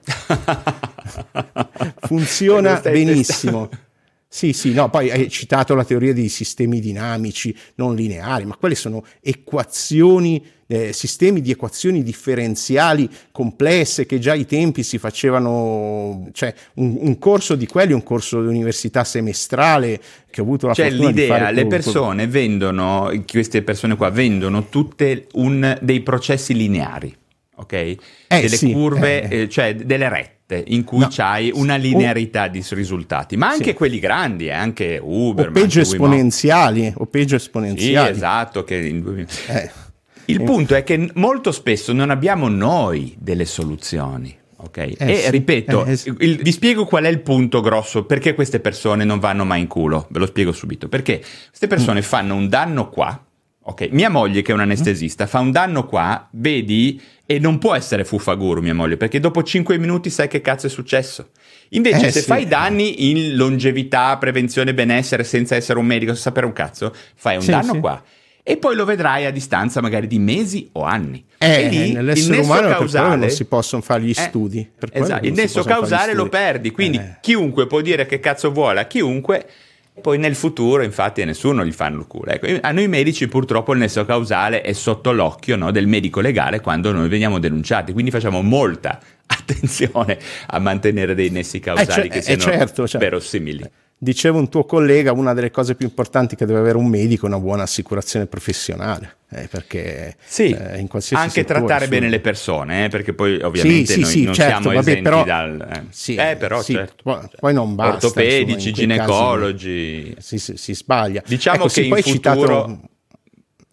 [2.08, 3.70] funziona benissimo.
[4.36, 8.74] Sì, sì, no, poi hai citato la teoria dei sistemi dinamici non lineari, ma quelle
[8.74, 16.52] sono equazioni, eh, sistemi di equazioni differenziali complesse che già ai tempi si facevano, cioè
[16.78, 20.88] un, un corso di quelli, un corso di università semestrale che ho avuto la cioè,
[20.88, 21.54] fortuna l'idea, di fare.
[21.54, 27.16] le persone vendono, queste persone qua vendono tutte un, dei processi lineari,
[27.58, 27.74] ok?
[27.74, 27.98] Eh,
[28.30, 29.42] delle sì, curve, eh.
[29.42, 31.08] eh, cioè delle rette in cui No.
[31.10, 33.74] c'hai una linearità di risultati, ma anche Sì.
[33.74, 38.12] quelli grandi, eh, anche Uber, o peggio esponenziali, o peggio Sì, esponenziali.
[38.12, 38.76] esatto, che
[39.48, 39.72] Eh,
[40.26, 44.34] Il punto è che molto spesso non abbiamo noi delle soluzioni.
[44.56, 46.14] Ok, e sì, ripeto, eh, sì.
[46.20, 49.68] il- vi spiego qual è il punto grosso perché queste persone non vanno mai in
[49.68, 50.08] culo.
[50.10, 50.88] Ve lo spiego subito.
[50.88, 52.04] Perché queste persone Mm.
[52.04, 53.22] fanno un danno qua.
[53.66, 57.74] Ok, mia moglie, che è un anestesista, fa un danno qua, vedi, e non può
[57.74, 61.30] essere fuffaguru, mia moglie, perché dopo 5 minuti sai che cazzo è successo.
[61.70, 62.26] Invece, Eh, se sì.
[62.28, 67.36] fai danni in longevità, prevenzione, benessere, senza essere un medico, senza sapere un cazzo, fai
[67.38, 67.80] un Sì, danno sì.
[67.80, 68.04] qua.
[68.46, 71.24] E poi lo vedrai a distanza magari di mesi o anni.
[71.38, 74.70] Eh, e lì nell'essere umano causale non si possono fare gli Eh, studi.
[74.78, 77.18] per esatto, il nesso causale lo perdi, quindi Eh.
[77.22, 79.48] chiunque può dire che cazzo vuole a chiunque,
[80.02, 82.32] poi nel futuro infatti a nessuno gli fanno il culo.
[82.32, 86.62] Ecco, a noi medici purtroppo il nesso causale è sotto l'occhio no, del medico legale
[86.62, 92.18] quando noi veniamo denunciati, quindi facciamo molta attenzione a mantenere dei nessi causali Eh, che
[92.20, 92.98] eh, siano certo, certo.
[93.00, 93.70] verosimili.
[93.96, 97.30] Diceva un tuo collega, una delle cose più importanti che deve avere un medico è
[97.30, 102.10] una buona assicurazione professionale, eh, perché Sì, eh, in qualsiasi anche settore, trattare su- bene
[102.10, 105.24] le persone, eh, perché poi ovviamente sì, noi sì, non certo, siamo vabbè, esenti però-
[105.24, 105.68] dal...
[105.74, 106.96] Eh, Sì, Eh, però certo.
[107.02, 110.16] poi- poi non basta, Ortopedici, insomma, in quei casi ginecologi...
[110.20, 111.24] Si, si- si sbaglia.
[111.26, 112.80] Diciamo Ecco, che in poi futuro- citato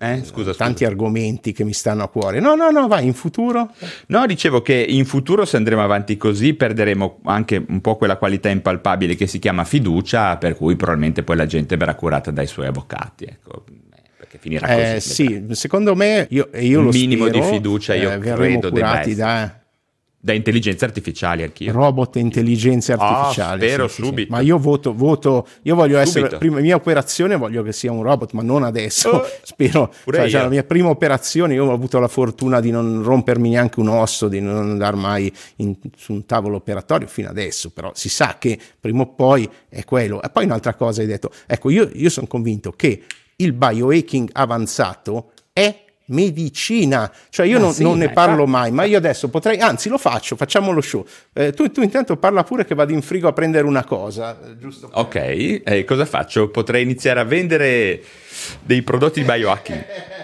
[0.02, 0.88] Eh, scusa, tanti scusa.
[0.88, 2.40] argomenti che mi stanno a cuore.
[2.40, 3.70] No, no, no, vai, in futuro?
[4.06, 8.48] No, dicevo che in futuro se andremo avanti così perderemo anche un po' quella qualità
[8.48, 12.68] impalpabile che si chiama fiducia, per cui probabilmente poi la gente verrà curata dai suoi
[12.68, 14.80] avvocati, ecco, eh, perché finirà così.
[14.80, 18.70] Eh, sì, secondo me, io, io Un lo minimo spero, di fiducia io eh, credo
[18.70, 19.14] debba essere.
[19.16, 19.59] da
[20.22, 21.72] Da intelligenze artificiali anch'io.
[21.72, 23.62] robot e intelligenze Ah, artificiali.
[23.66, 24.06] spero sì, sì, sì.
[24.08, 24.32] subito.
[24.34, 26.36] Ma io voto, voto, io voglio essere, Subito.
[26.38, 29.08] prima mia operazione voglio che sia un robot, ma non adesso.
[29.08, 30.28] Oh, spero, cioè, io.
[30.28, 33.88] cioè, la mia prima operazione, io ho avuto la fortuna di non rompermi neanche un
[33.88, 38.36] osso, di non andare mai in- su un tavolo operatorio fino adesso, però si sa
[38.38, 40.20] che prima o poi è quello.
[40.22, 43.04] E poi un'altra cosa hai detto, ecco, io, io sono convinto che
[43.36, 48.84] il biohacking avanzato è medicina, cioè io non, sì, non ne parlo infatti- mai, ma
[48.84, 51.04] io adesso potrei, anzi lo faccio, facciamo lo show.
[51.32, 54.58] Eh, tu, tu intanto parla pure che vado in frigo a prendere una cosa, eh,
[54.58, 54.88] giusto?
[54.88, 55.14] per- Ok,
[55.64, 56.48] eh, cosa faccio?
[56.48, 58.02] Potrei iniziare a vendere
[58.62, 59.84] dei prodotti di biohacking.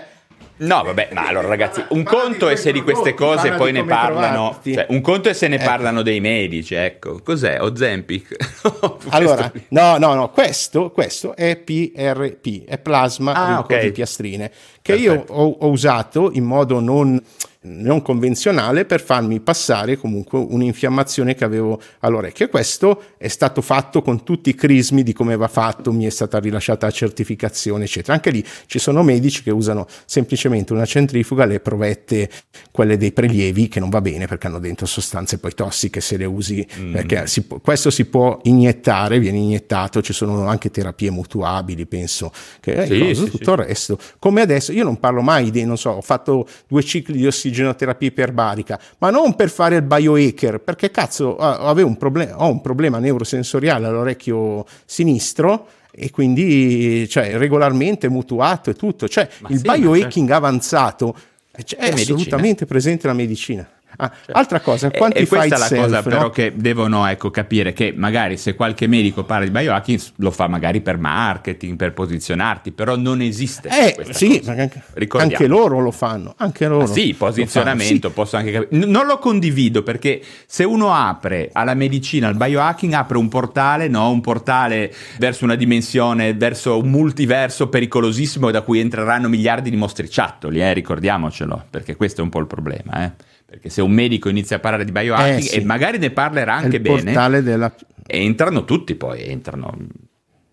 [0.59, 4.59] No, vabbè, ma allora ragazzi, un conto è se di queste cose poi ne parlano,
[4.65, 5.65] cioè, un conto è se ne Ecco.
[5.65, 7.21] parlano dei medici, ecco.
[7.23, 7.61] Cos'è?
[7.61, 8.37] Ozempic?
[9.11, 13.81] Allora, no, no, no, questo, questo è PRP, è plasma Ah, ricco ok.
[13.81, 15.33] di piastrine, che io Perfetto.
[15.35, 17.21] ho, ho usato in modo non,
[17.67, 22.47] non convenzionale per farmi passare comunque un'infiammazione che avevo all'orecchio.
[22.47, 26.11] E questo è stato fatto con tutti i crismi di come va fatto, mi è
[26.11, 28.15] stata rilasciata la certificazione, eccetera.
[28.15, 32.31] Anche lì ci sono medici che usano semplicemente una centrifuga, le provette,
[32.71, 36.25] quelle dei prelievi, che non va bene perché hanno dentro sostanze poi tossiche se le
[36.25, 36.93] usi, Mm.
[36.93, 42.31] perché si può- questo si può iniettare, viene iniettato, ci sono anche terapie mutuabili, penso,
[42.61, 43.51] che eh, Sì, cosa, sì, tutto sì.
[43.61, 43.99] il resto.
[44.19, 47.27] Come adesso, io non parlo mai di, non so, ho fatto due cicli di
[47.57, 52.51] ossigenoterapia iperbarica, ma non per fare il biohacker, perché cazzo, ah, avevo un problema, ho
[52.51, 59.59] un problema neurosensoriale all'orecchio sinistro e quindi cioè, regolarmente mutuato e tutto, cioè Ma il
[59.59, 61.15] sì, ma biohacking avanzato
[61.57, 63.67] eh, cioè, è, È assolutamente presente la medicina.
[63.97, 66.03] Ah, altra cosa, E- quanti e questa è la cosa no?
[66.03, 70.49] però che devono ecco, capire che magari se qualche medico parla di biohacking lo fa
[70.49, 76.67] magari per marketing, per posizionarti, però non esiste Eh, sì, anche, loro lo fanno, anche
[76.67, 76.85] loro.
[76.85, 78.79] Ah, sì, posizionamento, fanno, posso anche capire.
[78.79, 83.89] N- non lo condivido perché se uno apre alla medicina, al biohacking, apre un portale,
[83.89, 84.11] no?
[84.11, 90.61] un portale verso una dimensione, verso un multiverso pericolosissimo da cui entreranno miliardi di mostriciattoli,
[90.61, 90.73] eh?
[90.73, 93.05] ricordiamocelo, perché questo è un po' il problema.
[93.05, 93.13] eh.
[93.47, 95.57] Perché se un medico inizia a parlare di biohacking Eh, sì.
[95.57, 97.73] e magari ne parlerà anche il bene, portale della...
[98.07, 99.77] entrano tutti poi, entrano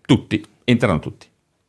[0.02, 1.26] tutti, entrano tutti.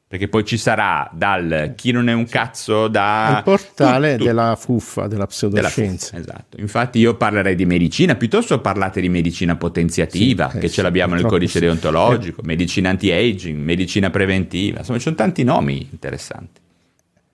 [0.08, 3.38] Perché poi ci sarà dal chi non è un cazzo da...
[3.38, 4.24] il portale tutto.
[4.24, 6.06] della fuffa, della Della pseudoscienza.
[6.16, 6.62] fuffa, esatto.
[6.62, 10.82] Infatti io parlerei di medicina, piuttosto parlate di medicina potenziativa, Sì, eh che sì, ce
[10.84, 11.66] l'abbiamo nel codice sì.
[11.66, 16.62] deontologico, medicina anti-aging, medicina preventiva, insomma ci sono tanti nomi interessanti.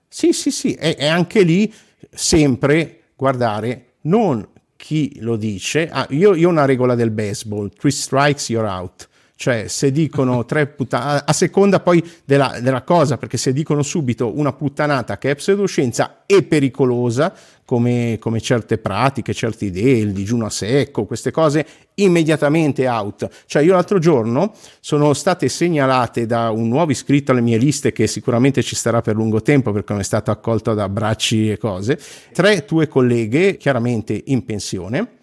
[0.08, 1.72] Sì, sì, sì, e, e anche lì
[2.10, 4.44] sempre guardare non
[4.74, 5.88] chi lo dice.
[5.88, 9.08] Ah, io, io ho una regola del baseball, three strikes you're out
[9.42, 14.38] cioè se dicono tre puttanate, a seconda poi della, della, cosa, perché se dicono subito
[14.38, 17.34] una puttanata che è pseudoscienza e pericolosa,
[17.64, 23.28] come, come, certe pratiche, certe idee, il digiuno a secco, queste cose, immediatamente out.
[23.46, 28.06] Cioè io l'altro giorno sono state segnalate da un nuovo iscritto alle mie liste che
[28.06, 31.98] sicuramente ci starà per lungo tempo perché è stato accolto da bracci e cose,
[32.32, 35.16] tre tue colleghe chiaramente in pensione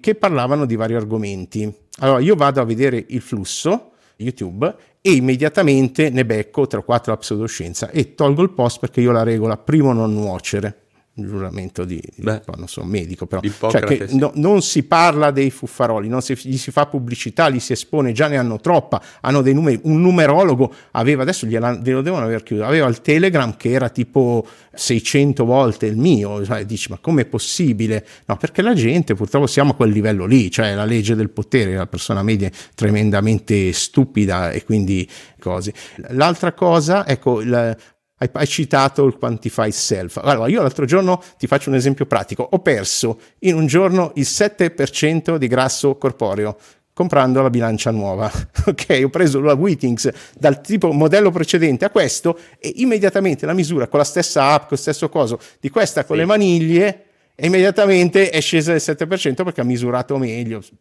[0.00, 6.10] che parlavano di vari argomenti allora io vado a vedere il flusso YouTube e immediatamente
[6.10, 9.56] ne becco 3 o 4 la pseudoscienza e tolgo il post perché io la regola
[9.56, 10.83] primo non nuocere
[11.16, 13.40] il giuramento di, Beh, non so, medico, però
[13.70, 17.72] cioè no, non si parla dei fuffaroli, non si, gli si fa pubblicità, li si
[17.72, 22.42] espone, già ne hanno troppa, hanno dei numeri, un numerologo aveva, adesso glielo devono aver
[22.42, 27.26] chiuso, aveva il Telegram che era tipo 600 volte il mio, cioè, dici ma com'è
[27.26, 28.04] possibile?
[28.26, 31.74] No, perché la gente purtroppo siamo a quel livello lì, cioè la legge del potere,
[31.74, 35.08] la persona media è tremendamente stupida e quindi
[35.38, 35.72] cose.
[36.08, 37.76] L'altra cosa, ecco, il,
[38.18, 40.20] hai, hai, citato il quantify self.
[40.22, 42.46] Allora, io l'altro giorno ti faccio un esempio pratico.
[42.50, 46.56] Ho perso in un giorno il 7% di grasso corporeo
[46.92, 48.30] comprando la bilancia nuova.
[48.66, 53.88] ok, ho preso la Wittings dal tipo modello precedente a questo e immediatamente la misura
[53.88, 56.22] con la stessa app, con lo stesso coso di questa con sì.
[56.22, 57.04] le maniglie
[57.36, 60.62] e immediatamente è scesa del 7% perché ha misurato meglio.
[60.62, 60.72] Sì,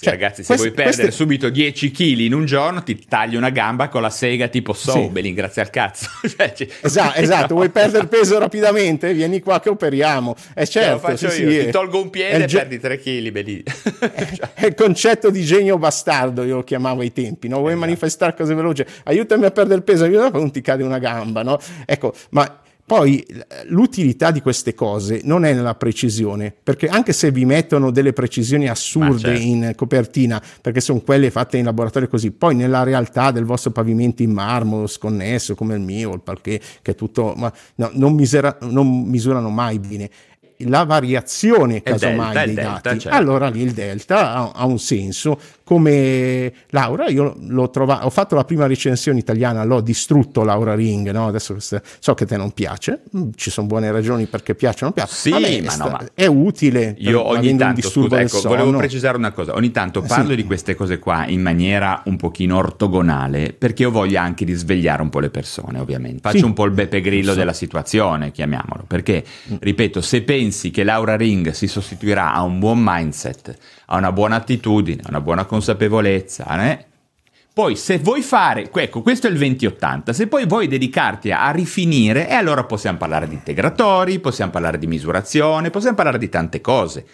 [0.00, 1.10] cioè, ragazzi, se queste, vuoi perdere queste...
[1.12, 5.30] subito 10 kg in un giorno, ti tagli una gamba con la sega tipo Sobelin,
[5.30, 5.36] sì.
[5.36, 6.08] grazie al cazzo.
[6.26, 9.14] cioè, esatto, esatto, vuoi perdere peso rapidamente?
[9.14, 10.34] Vieni qua che operiamo.
[10.52, 13.62] È certo, sì, sì, ti tolgo un piede e ge- perdi 3 kg, belli.
[14.54, 17.58] è il concetto di genio bastardo, io lo chiamavo ai tempi, no?
[17.58, 17.86] Vuoi esatto.
[17.86, 18.84] manifestare cose veloci?
[19.04, 21.56] Aiutami a perdere peso, aiutami, non ti cade una gamba, no?
[21.86, 23.24] Ecco, ma poi
[23.66, 28.68] l'utilità di queste cose non è nella precisione, perché anche se vi mettono delle precisioni
[28.68, 29.40] assurde certo.
[29.40, 34.24] in copertina, perché sono quelle fatte in laboratorio così, poi nella realtà del vostro pavimento
[34.24, 38.58] in marmo sconnesso come il mio, il parquet, che è tutto, ma no, non, misera,
[38.62, 40.10] non misurano mai bene
[40.64, 43.16] la variazione casomai delta, dei dati, delta, certo.
[43.16, 45.40] allora lì il delta ha, ha, un senso.
[45.70, 51.08] Come Laura, io l'ho trovato, ho fatto la prima recensione italiana, l'ho distrutto Laura Ring,
[51.12, 51.28] no?
[51.28, 54.86] adesso so che a te non piace, mm, ci sono buone ragioni perché piace o
[54.86, 56.96] non piace, sì, me, ma no, ma è utile.
[56.98, 60.34] Io ogni tanto, scusa, ecco, volevo precisare una cosa, ogni tanto parlo sì.
[60.34, 65.08] di queste cose qua in maniera un pochino ortogonale perché io voglio anche risvegliare un
[65.08, 66.18] po' le persone, ovviamente.
[66.20, 66.44] Faccio sì.
[66.46, 67.38] un po' il Beppe Grillo so.
[67.38, 69.54] della situazione, chiamiamolo, perché, mm.
[69.60, 73.56] ripeto, se pensi che Laura Ring si sostituirà a un buon mindset,
[73.92, 76.84] a una buona attitudine, a una buona consapevolezza, eh?
[77.52, 81.50] Poi se vuoi fare, ecco questo è il 2080, se poi vuoi dedicarti a, a
[81.50, 86.60] rifinire, e allora possiamo parlare di integratori, possiamo parlare di misurazione, possiamo parlare di tante
[86.60, 87.06] cose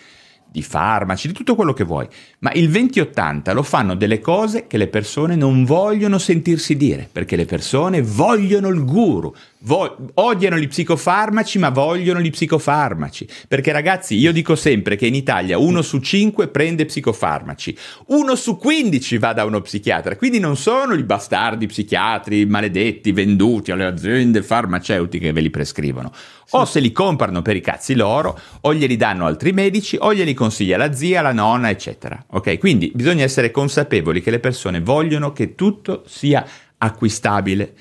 [0.48, 2.08] di farmaci, di tutto quello che vuoi,
[2.38, 7.36] ma il 2080 lo fanno delle cose che le persone non vogliono sentirsi dire, perché
[7.36, 9.34] le persone vogliono il guru,
[9.66, 15.14] vo- odiano gli psicofarmaci, ma vogliono gli psicofarmaci, perché ragazzi, io dico sempre che in
[15.14, 20.56] Italia uno su cinque prende psicofarmaci, uno su quindici va da uno psichiatra, quindi non
[20.56, 26.12] sono i bastardi psichiatri maledetti venduti alle aziende farmaceutiche che ve li prescrivono.
[26.50, 30.32] O se li comprano per i cazzi loro, o glieli danno altri medici, o glieli
[30.32, 32.24] consiglia la zia, la nonna, eccetera.
[32.30, 32.58] Ok?
[32.58, 36.46] Quindi bisogna essere consapevoli che le persone vogliono che tutto sia
[36.78, 37.74] acquistabile.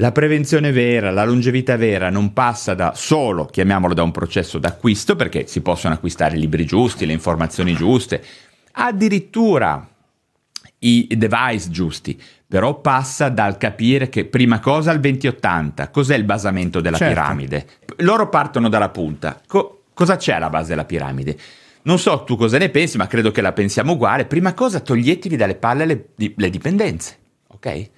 [0.00, 5.14] La prevenzione vera, la longevità vera non passa da solo, chiamiamolo da un processo d'acquisto,
[5.14, 8.24] perché si possono acquistare i libri giusti, le informazioni giuste,
[8.72, 9.86] addirittura
[10.78, 16.80] i device giusti, però passa dal capire che prima cosa il 2080, cos'è il basamento
[16.80, 17.12] della certo.
[17.12, 17.66] piramide?
[17.96, 19.38] Loro partono dalla punta.
[19.46, 21.36] Co- cosa c'è alla base della piramide?
[21.82, 24.24] Non so tu cosa ne pensi, ma credo che la pensiamo uguale.
[24.24, 27.90] Prima cosa toglietevi dalle palle le, le dipendenze, ok?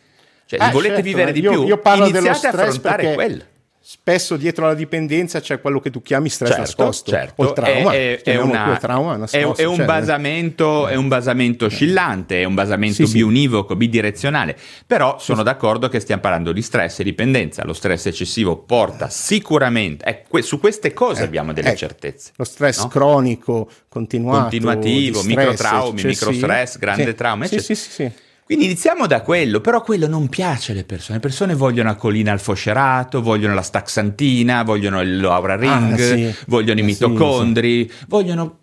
[0.56, 1.66] Cioè, eh, volete certo, vivere di io, più?
[1.66, 3.14] Io parlo Iniziate dello stress perché...
[3.14, 3.42] quello
[3.84, 7.42] spesso dietro alla dipendenza c'è quello che tu chiami stress certo, nascosto certo.
[7.42, 11.64] o trauma, è, è, una, trauma nascosto, è, è un cioè, basamento, è un basamento
[11.64, 15.44] oscillante, è un basamento sì, biunivoco, bidirezionale, però sono sì.
[15.44, 20.42] d'accordo che stiamo parlando di stress e dipendenza, lo stress eccessivo porta sicuramente, eh, que-
[20.42, 22.30] su queste cose eh, abbiamo delle ecco, certezze.
[22.36, 22.88] Lo stress no?
[22.88, 27.14] cronico, continuato, continuativo, microtraumi, microstress, grande sì.
[27.14, 27.62] trauma, eccetera.
[27.64, 28.12] Sì, sì, sì.
[28.44, 31.18] Quindi iniziamo da quello, però quello non piace alle persone.
[31.18, 35.96] Le persone vogliono la collina al foscerato, vogliono la staxantina, vogliono il Laura Ring, ah,
[35.96, 36.34] sì.
[36.46, 38.04] vogliono i mitocondri, sì, sì.
[38.08, 38.61] vogliono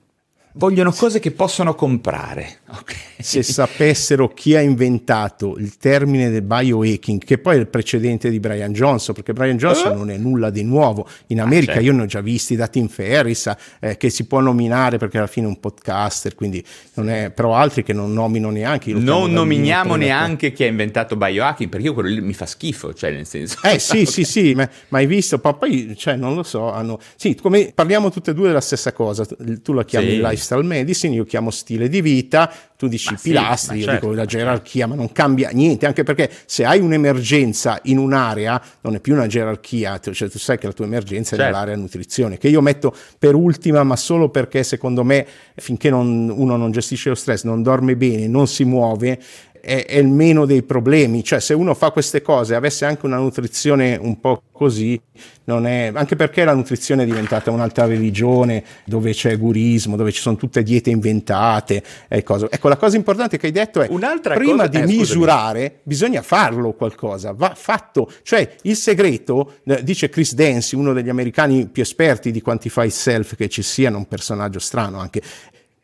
[0.59, 2.59] vogliono cose che possono comprare.
[2.67, 2.97] Okay.
[3.17, 8.41] Se sapessero chi ha inventato il termine del biohacking, che poi è il precedente di
[8.41, 9.97] Brian Johnson, perché Brian Johnson uh.
[9.97, 11.07] non è nulla di nuovo.
[11.27, 11.89] In ah, America ah, certo.
[11.89, 15.27] io ne ho già visti da Tim Ferris, eh, che si può nominare perché alla
[15.27, 16.63] fine è un podcaster, quindi
[16.95, 18.91] non è, però altri che non nomino neanche.
[18.91, 23.11] Non nominiamo neanche chi ha inventato biohacking, perché io quello lì mi fa schifo, cioè
[23.11, 23.59] nel senso...
[23.63, 26.99] Eh sì, sì, sì, ma, ma hai visto, poi, cioè non lo so, hanno...
[27.15, 29.25] Sì, come parliamo tutte e due della stessa cosa,
[29.63, 30.17] tu la chiami sì.
[30.17, 34.17] lifestyle medicine, io chiamo stile di vita, tu dici ma pilastri, sì, io certo, dico
[34.17, 38.99] la gerarchia, ma non cambia niente, anche perché se hai un'emergenza in un'area non è
[38.99, 41.43] più una gerarchia, cioè tu sai che la tua emergenza certo.
[41.43, 46.29] è nell'area nutrizione, che io metto per ultima, ma solo perché secondo me finché non,
[46.29, 49.19] uno non gestisce lo stress, non dorme bene, non si muove,
[49.61, 53.17] è, è, il meno dei problemi, cioè se uno fa queste cose, avesse anche una
[53.17, 54.99] nutrizione un po' così,
[55.45, 60.21] non è, anche perché la nutrizione è diventata un'altra religione dove c'è gurismo, dove ci
[60.21, 62.47] sono tutte diete inventate e cose.
[62.49, 65.79] Ecco, la cosa importante che hai detto è Un'altra prima cosa, di eh, misurare scusami.
[65.83, 71.67] bisogna farlo qualcosa, va fatto, cioè il segreto, eh, dice Chris Dancy, uno degli americani
[71.67, 75.21] più esperti di quantify self che ci siano, un personaggio strano anche,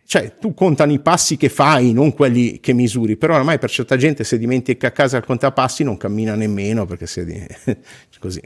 [0.06, 3.98] cioè tu contano i passi che fai, non quelli che misuri, però ormai per certa
[3.98, 7.78] gente se dimentica a casa il contapassi non cammina nemmeno perché si è
[8.20, 8.42] così.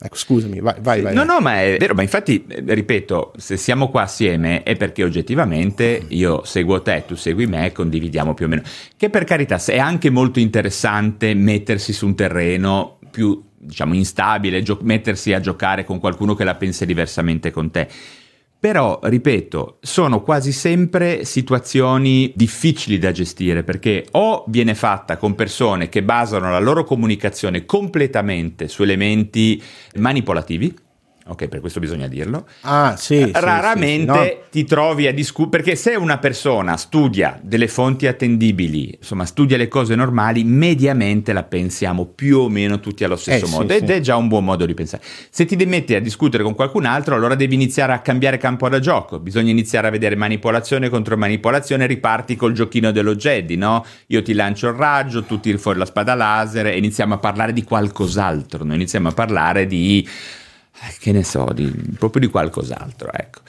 [0.00, 1.12] Ecco, scusami, vai, vai, vai.
[1.12, 6.04] No, no, ma è vero, ma infatti, ripeto, se siamo qua assieme è perché oggettivamente
[6.08, 8.62] io seguo te, tu segui me, condividiamo più o meno.
[8.96, 14.78] Che per carità è anche molto interessante mettersi su un terreno più, diciamo, instabile, gio-
[14.82, 17.88] mettersi a giocare con qualcuno che la pensa diversamente con te.
[18.60, 25.88] Però, ripeto, sono quasi sempre situazioni difficili da gestire perché o viene fatta con persone
[25.88, 29.62] che basano la loro comunicazione completamente su elementi
[29.94, 30.74] manipolativi,
[31.28, 32.46] ok, per questo bisogna dirlo.
[32.62, 33.30] Ah, sì.
[33.32, 34.42] Raramente sì, sì, no.
[34.50, 39.68] ti trovi a discutere, perché se una persona studia delle fonti attendibili, insomma, studia le
[39.68, 43.90] cose normali, mediamente la pensiamo più o meno tutti allo stesso eh, modo, sì, ed
[43.90, 45.02] è già un buon modo di pensare.
[45.30, 48.78] Se ti metti a discutere con qualcun altro, allora devi iniziare a cambiare campo da
[48.78, 53.84] gioco, bisogna iniziare a vedere manipolazione contro manipolazione, riparti col giochino dello Jedi, no?
[54.06, 57.52] Io ti lancio il raggio, tu tiri fuori la spada laser e iniziamo a parlare
[57.52, 60.47] di qualcos'altro, noi iniziamo a parlare di eh,
[60.98, 63.10] che ne so, di, proprio di qualcos'altro.
[63.12, 63.40] Ecco.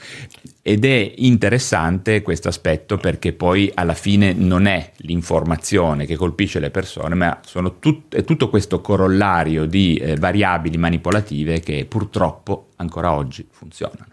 [0.62, 6.70] Ed è interessante questo aspetto perché poi alla fine non è l'informazione che colpisce le
[6.70, 7.40] persone, ma
[7.78, 14.09] tut, è tutto questo corollario di eh, variabili manipolative che purtroppo ancora oggi funzionano.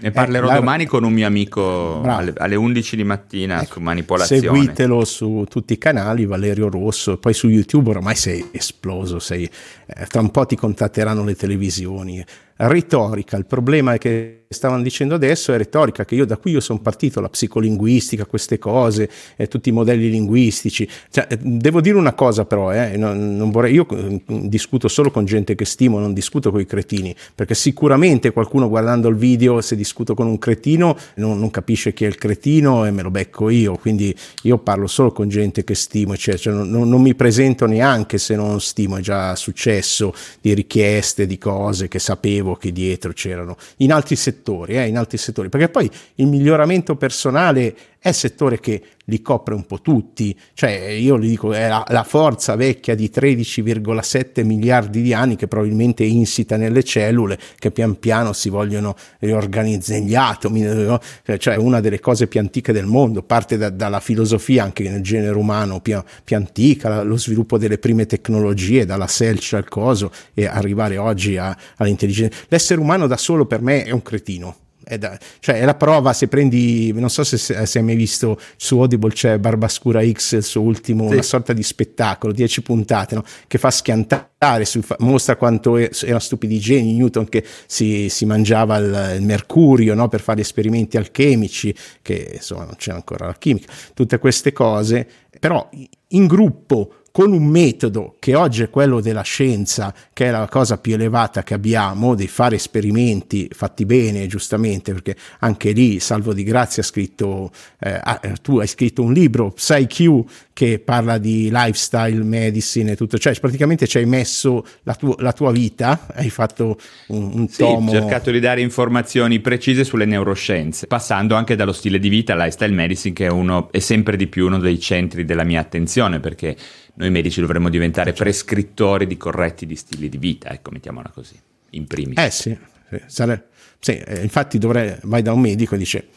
[0.00, 0.58] Ne eh, parlerò eh, la...
[0.58, 4.42] domani con un mio amico alle, alle, 11 di mattina ecco, su manipolazione.
[4.42, 9.48] Seguitelo su tutti i canali, Valerio Rosso, poi su YouTube ormai sei esploso, sei,
[9.86, 12.24] eh, tra un po' ti contatteranno le televisioni
[12.68, 13.36] retorica.
[13.36, 17.20] Il problema che stavano dicendo adesso è retorica, che io da qui io sono partito,
[17.20, 20.88] la psicolinguistica, queste cose, eh, tutti i modelli linguistici.
[21.08, 25.12] Cioè, eh, devo dire una cosa però, eh, non, non vorrei, io eh, discuto solo
[25.12, 29.60] con gente che stimo, non discuto con i cretini, perché sicuramente qualcuno guardando il video,
[29.60, 33.10] se discuto con un cretino, non, non capisce chi è il cretino e me lo
[33.12, 37.14] becco io, quindi io parlo solo con gente che stimo, cioè, cioè non, non mi
[37.14, 42.56] presento neanche se non stimo, è già successo di richieste, di cose che sapevo sapevo
[42.56, 47.74] che dietro c'erano in altri settori, eh, in altri settori, perché poi il miglioramento personale
[47.98, 52.04] è settore che li copre un po' tutti, cioè io gli dico è la, la
[52.04, 57.98] forza vecchia di 13,7 miliardi di anni che probabilmente è insita nelle cellule che pian
[57.98, 60.98] piano si vogliono riorganizzare gli atomi,
[61.38, 65.36] cioè una delle cose più antiche del mondo, parte da, dalla filosofia anche nel genere
[65.36, 70.96] umano più, più antica, lo sviluppo delle prime tecnologie, dalla selcia al coso e arrivare
[70.96, 72.36] oggi a, all'intelligenza.
[72.48, 74.56] L'essere umano da solo per me è un cretino
[74.90, 78.40] è, da, cioè è la prova se prendi, non so se, se hai mai visto
[78.56, 81.12] su Audible c'è Barbascura X, il suo ultimo, sì.
[81.12, 83.22] una sorta di spettacolo, 10 puntate, no?
[83.46, 88.78] che fa schiantare, su, mostra quanto erano stupidi i geni, Newton che si, si mangiava
[88.78, 90.08] il, il mercurio no?
[90.08, 91.72] per fare esperimenti alchemici,
[92.02, 95.06] che insomma non c'è ancora la chimica, tutte queste cose,
[95.38, 95.68] però
[96.08, 100.78] in gruppo con un metodo che oggi è quello della scienza, che è la cosa
[100.78, 106.44] più elevata che abbiamo, di fare esperimenti fatti bene, giustamente, perché anche lì Salvo di
[106.44, 108.00] Grazia ha scritto, eh,
[108.42, 110.24] tu hai scritto un libro, PsyQ,
[110.60, 115.32] che parla di lifestyle, medicine e tutto, cioè praticamente ci hai messo la, tu- la
[115.32, 117.90] tua vita, hai fatto un, un sì, tomo.
[117.90, 122.74] Ho cercato di dare informazioni precise sulle neuroscienze, passando anche dallo stile di vita, lifestyle
[122.74, 126.54] medicine, che è, uno, è sempre di più uno dei centri della mia attenzione, perché
[126.96, 131.40] noi medici dovremmo diventare prescrittori di corretti di stili di vita, ecco, mettiamola così,
[131.70, 132.18] in primis.
[132.18, 132.54] Eh sì,
[132.90, 133.46] sì, sare-
[133.78, 136.08] sì eh, infatti dovrei, vai da un medico e dice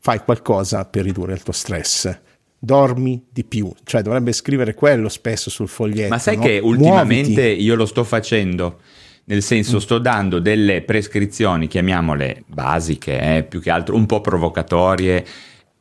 [0.00, 2.24] fai qualcosa per ridurre il tuo stress
[2.58, 6.08] dormi di più, cioè dovrebbe scrivere quello spesso sul foglietto.
[6.08, 6.42] Ma sai no?
[6.42, 7.62] che ultimamente Muoviti.
[7.62, 8.80] io lo sto facendo,
[9.24, 15.24] nel senso sto dando delle prescrizioni, chiamiamole basiche, eh, più che altro un po' provocatorie,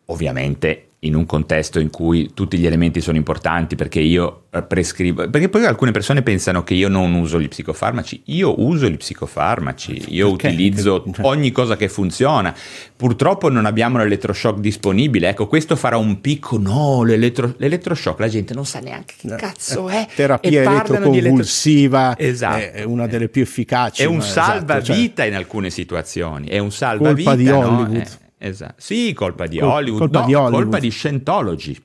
[0.06, 5.30] ovviamente in un contesto in cui tutti gli elementi sono importanti perché io eh, prescrivo,
[5.30, 10.06] perché poi alcune persone pensano che io non uso gli psicofarmaci, io uso gli psicofarmaci,
[10.08, 10.48] io perché?
[10.48, 12.56] utilizzo cioè ogni cosa che funziona,
[12.96, 18.54] purtroppo non abbiamo l'elettroshock disponibile, ecco questo farà un picco, no l'elettro, l'elettroshock la gente
[18.54, 22.58] non sa neanche che cazzo è, terapia elettroconvulsiva esatto.
[22.58, 25.26] è una delle più efficaci, è un salvavita esatto, cioè...
[25.28, 27.92] in alcune situazioni, è un salvavita, colpa di Hollywood.
[27.92, 28.24] No?
[28.38, 28.76] Esatto.
[28.78, 30.62] Sì, colpa di Col- Hollywood, colpa, no, di Hollywood.
[30.64, 31.84] colpa di Scientology.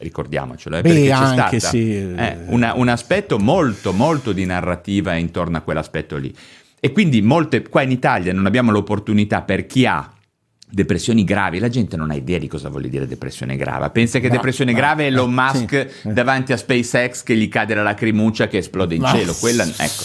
[0.00, 1.94] Ricordiamocelo, eh, Beh, anche stata, sì.
[1.94, 6.34] eh, una, un aspetto molto, molto di narrativa intorno a quell'aspetto lì.
[6.80, 10.10] E quindi molte, qua in Italia non abbiamo l'opportunità per chi ha
[10.70, 13.90] depressioni gravi, la gente non ha idea di cosa vuol dire depressione grave.
[13.90, 16.12] Pensa che no, depressione no, grave è Elon Musk sì.
[16.12, 19.34] davanti a SpaceX che gli cade la lacrimuccia che esplode in cielo.
[19.34, 20.02] Quella, ecco.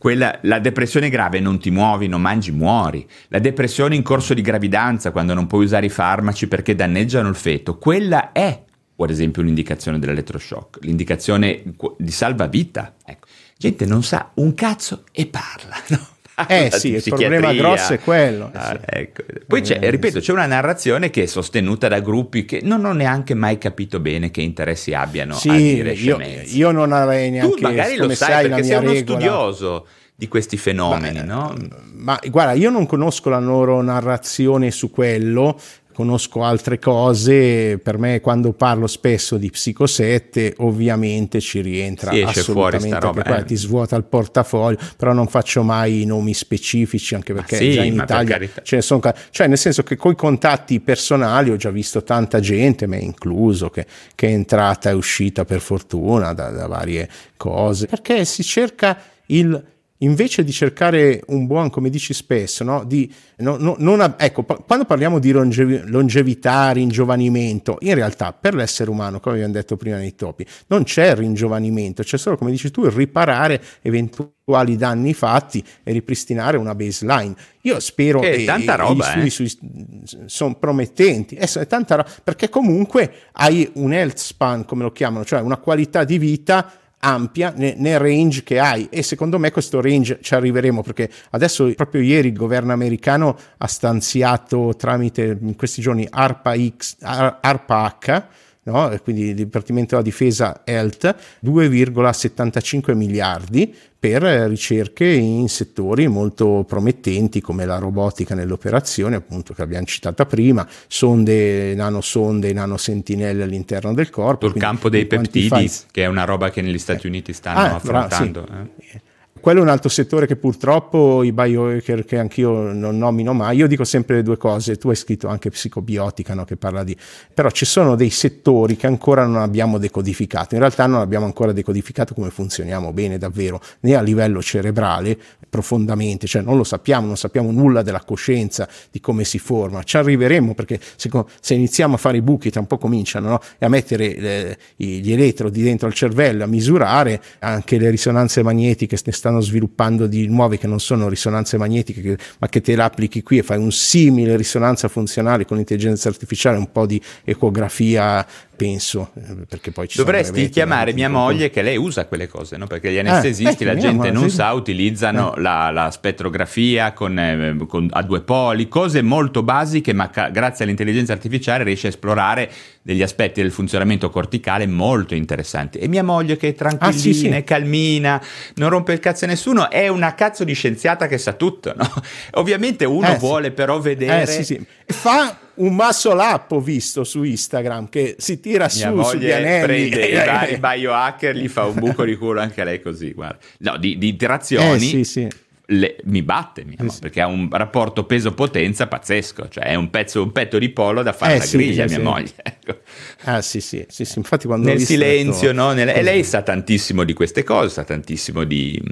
[0.00, 3.06] Quella, la depressione grave non ti muovi, non mangi, muori.
[3.28, 7.34] La depressione in corso di gravidanza, quando non puoi usare i farmaci perché danneggiano il
[7.34, 8.64] feto, quella è,
[8.96, 11.62] ad esempio, un'indicazione dell'elettroshock, l'indicazione
[11.98, 12.94] di salvavita.
[13.04, 13.26] Ecco.
[13.58, 15.76] Gente non sa un cazzo e parla.
[15.88, 16.18] No?
[16.46, 18.50] Eh sì, il problema grosso è quello.
[18.52, 19.22] Ah, ecco.
[19.46, 22.92] Poi c'è, eh, ripeto, c'è una narrazione che è sostenuta da gruppi che non ho
[22.92, 27.56] neanche mai capito bene che interessi abbiano sì, a dire io, io, non avrei neanche...
[27.56, 29.18] Tu magari lo sai perché sei uno regola.
[29.18, 29.86] studioso
[30.20, 31.54] di questi fenomeni, ma, no?
[31.94, 35.58] Ma guarda, io non conosco la loro narrazione su quello,
[36.00, 42.22] conosco altre cose, per me quando parlo spesso di Psico 7 ovviamente ci rientra sì,
[42.22, 43.44] assolutamente roba, perché eh.
[43.44, 47.96] ti svuota il portafoglio, però non faccio mai nomi specifici anche perché sì, già in
[47.96, 52.02] Italia ce ne sono, cioè nel senso che con i contatti personali ho già visto
[52.02, 53.84] tanta gente, me incluso, che,
[54.14, 59.62] che è entrata e uscita per fortuna da, da varie cose, perché si cerca il
[60.02, 62.84] invece di cercare un buon, come dici spesso, no?
[62.84, 68.90] di, no, no, non, ecco, quando parliamo di longev- longevità, ringiovanimento, in realtà per l'essere
[68.90, 72.84] umano, come abbiamo detto prima nei topi, non c'è ringiovanimento, c'è solo, come dici tu,
[72.84, 77.34] il riparare eventuali danni fatti e ripristinare una baseline.
[77.62, 80.18] Io spero che, tanta roba, gli studi eh.
[80.26, 85.24] sono promettenti, è, è tanta roba, perché comunque hai un health span, come lo chiamano,
[85.26, 88.88] cioè una qualità di vita ampia nel range che hai.
[88.90, 93.66] E secondo me questo range ci arriveremo perché adesso proprio ieri il governo americano ha
[93.66, 98.22] stanziato tramite in questi giorni ARPA, X, ARPA H
[98.70, 98.98] no?
[99.02, 101.14] quindi il Dipartimento della Difesa Health
[101.44, 109.60] 2,75 miliardi per ricerche in settori molto promettenti come la robotica nelle operazioni, appunto che
[109.60, 114.48] abbiamo citato prima, sonde, nanosonde, nanosentinelle all'interno del corpo.
[114.48, 115.70] Sul campo dei peptidi, fai...
[115.90, 118.40] che è una roba che negli Stati Uniti stanno ah, affrontando.
[118.40, 118.86] Bravo, sì.
[118.90, 119.00] eh.
[119.40, 123.66] Quello è un altro settore che purtroppo i biohacker, che anch'io non nomino mai, io
[123.66, 126.94] dico sempre le due cose, tu hai scritto anche psicobiotica, no, che parla di...
[127.32, 131.52] però ci sono dei settori che ancora non abbiamo decodificato, in realtà non abbiamo ancora
[131.52, 135.18] decodificato come funzioniamo bene davvero, né a livello cerebrale,
[135.50, 139.96] profondamente, cioè non lo sappiamo, non sappiamo nulla della coscienza, di come si forma, ci
[139.96, 143.66] arriveremo perché se, se iniziamo a fare i buchi, tra un po' cominciano no, e
[143.66, 149.12] a mettere eh, gli elettrodi dentro al cervello, a misurare anche le risonanze magnetiche ne
[149.12, 153.22] stanno sviluppando di nuove che non sono risonanze magnetiche, che, ma che te le applichi
[153.22, 158.24] qui e fai un simile risonanza funzionale con l'intelligenza artificiale, un po' di ecografia
[158.60, 162.66] penso, eh, perché poi ci Dovresti chiamare mia moglie che lei usa quelle cose, no?
[162.66, 165.39] perché gli eh, anestesisti, eh, la gente non sa, utilizzano eh.
[165.40, 170.64] La, la, spettrografia con, eh, con, a due poli, cose molto basiche, ma ca- grazie
[170.64, 172.50] all'intelligenza artificiale riesce a esplorare
[172.82, 175.78] degli aspetti del funzionamento corticale molto interessanti.
[175.78, 177.44] E mia moglie che è tranquillina, ah, sì, sì.
[177.44, 178.22] calmina,
[178.54, 181.72] non rompe il cazzo a nessuno, è una cazzo di scienziata che sa tutto.
[181.76, 181.90] No?
[182.34, 183.52] Ovviamente uno vuole sì.
[183.52, 184.26] però vedere...
[184.26, 189.30] Sì, Fa un muscle up ho visto su Instagram che si tira Mia su sugli
[189.30, 193.38] anelli prende i vari biohacker gli fa un buco di culo anche lei così guarda
[193.58, 195.28] no di, di interazioni eh, sì, sì.
[195.72, 200.20] Le, mi batte mia, sì, perché ha un rapporto peso-potenza pazzesco, cioè è un pezzo,
[200.20, 202.32] un petto di polo da fare eh, la sì, griglia, sì, mia moglie.
[202.42, 202.78] Ecco.
[203.22, 205.62] Ah sì, sì, sì, infatti quando Nel silenzio, detto...
[205.62, 205.70] no?
[205.70, 208.82] Nel, e lei sa tantissimo di queste cose, sa tantissimo di,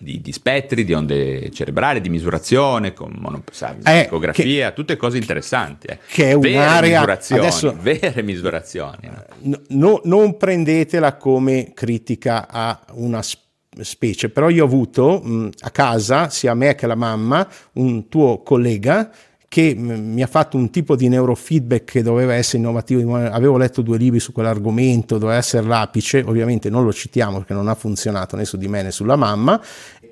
[0.00, 5.88] di, di, spettri, di onde cerebrali, di misurazione, con monopsicografia, eh, tutte cose interessanti.
[5.88, 5.98] Eh.
[6.06, 6.80] Che è un'area...
[6.80, 9.10] Vere misurazioni, adesso, vere misurazioni.
[9.42, 9.60] No?
[9.68, 16.30] No, non prendetela come critica a una specie, però io ho avuto mh, a casa,
[16.30, 19.10] sia a me che alla mamma, un tuo collega
[19.50, 23.16] che mi ha fatto un tipo di neurofeedback che doveva essere innovativo.
[23.16, 27.66] Avevo letto due libri su quell'argomento, doveva essere l'apice, ovviamente non lo citiamo perché non
[27.66, 29.60] ha funzionato né su di me né sulla mamma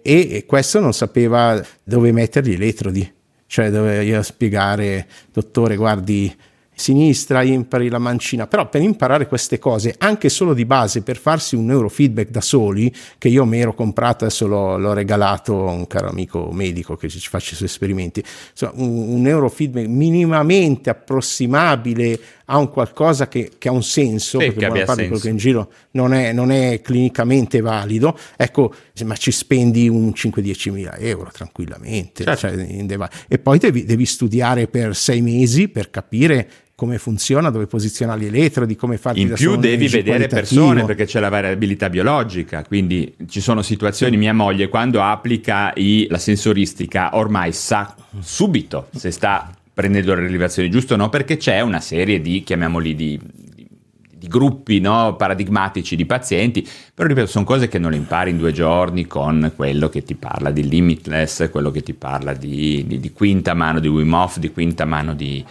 [0.02, 3.14] e questo non sapeva dove mettere gli elettrodi.
[3.46, 6.34] Cioè doveva spiegare, dottore, guardi,
[6.78, 11.56] sinistra, impari la mancina, però per imparare queste cose, anche solo di base, per farsi
[11.56, 15.86] un neurofeedback da soli, che io mi ero comprato, adesso l'ho, l'ho regalato a un
[15.86, 22.20] caro amico medico che ci faccia i suoi esperimenti, insomma, un, un neurofeedback minimamente approssimabile
[22.50, 25.28] a un qualcosa che, che ha un senso, sì, perché buona parte di quello che
[25.28, 28.72] in giro non è, non è clinicamente valido, ecco,
[29.04, 32.24] ma ci spendi un 5-10 mila euro tranquillamente.
[32.24, 32.48] Certo.
[32.48, 36.48] Cioè, e poi devi, devi studiare per sei mesi per capire
[36.78, 41.18] come funziona, dove posizionare gli elettrodi, come farti In più devi vedere persone perché c'è
[41.18, 47.52] la variabilità biologica, quindi ci sono situazioni, mia moglie quando applica i, la sensoristica ormai
[47.52, 52.44] sa subito se sta prendendo le rilevazioni giuste o no, perché c'è una serie di,
[52.44, 53.20] chiamiamoli, di,
[53.56, 53.68] di,
[54.16, 56.64] di gruppi no, paradigmatici di pazienti,
[56.94, 60.14] però ripeto, sono cose che non le impari in due giorni con quello che ti
[60.14, 64.52] parla di limitless, quello che ti parla di, di quinta mano di Wim Hof, di
[64.52, 65.44] quinta mano di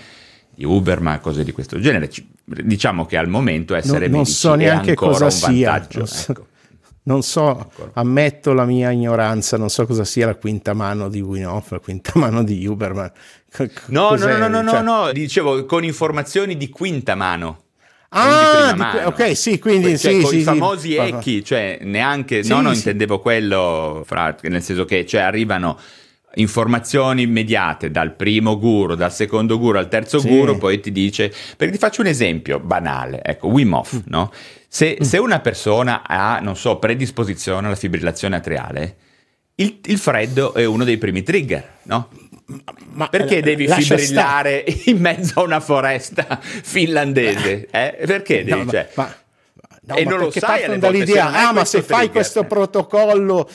[0.58, 2.10] di Uber, ma cose di questo genere.
[2.43, 5.86] Diciamo che al momento essere non, non so neanche cosa sia.
[5.93, 6.47] Non so, ecco.
[7.03, 11.70] non so ammetto la mia ignoranza, non so cosa sia la quinta mano di Winoff,
[11.70, 12.93] la quinta mano di Uber.
[12.95, 13.12] Ma
[13.88, 14.82] no, no, no, no, no, cioè...
[14.82, 17.66] no, dicevo con informazioni di quinta mano.
[18.10, 20.95] Ah, di, ok, sì, quindi cioè, sì, con sì, i famosi sì.
[20.95, 25.78] ecchi, cioè neanche, sì, no, non intendevo quello, fra, nel senso che cioè, arrivano
[26.36, 30.28] informazioni immediate dal primo guru, dal secondo guru al terzo sì.
[30.28, 33.99] guru, poi ti dice, perché ti faccio un esempio banale, ecco, Wim Hof, mm.
[34.05, 34.32] no?
[34.67, 35.03] Se, mm.
[35.03, 38.95] se, una persona ha, non so, predisposizione alla fibrillazione atriale,
[39.55, 42.09] il, il freddo è uno dei primi trigger, no?
[42.93, 44.65] Ma perché devi fibrillare stare.
[44.86, 47.67] in mezzo a una foresta finlandese?
[47.69, 47.97] Eh?
[48.05, 49.15] Perché devi, no, cioè, ma,
[49.88, 53.49] No, e non lo sai dall'idea, ah ma se fai questo protocollo,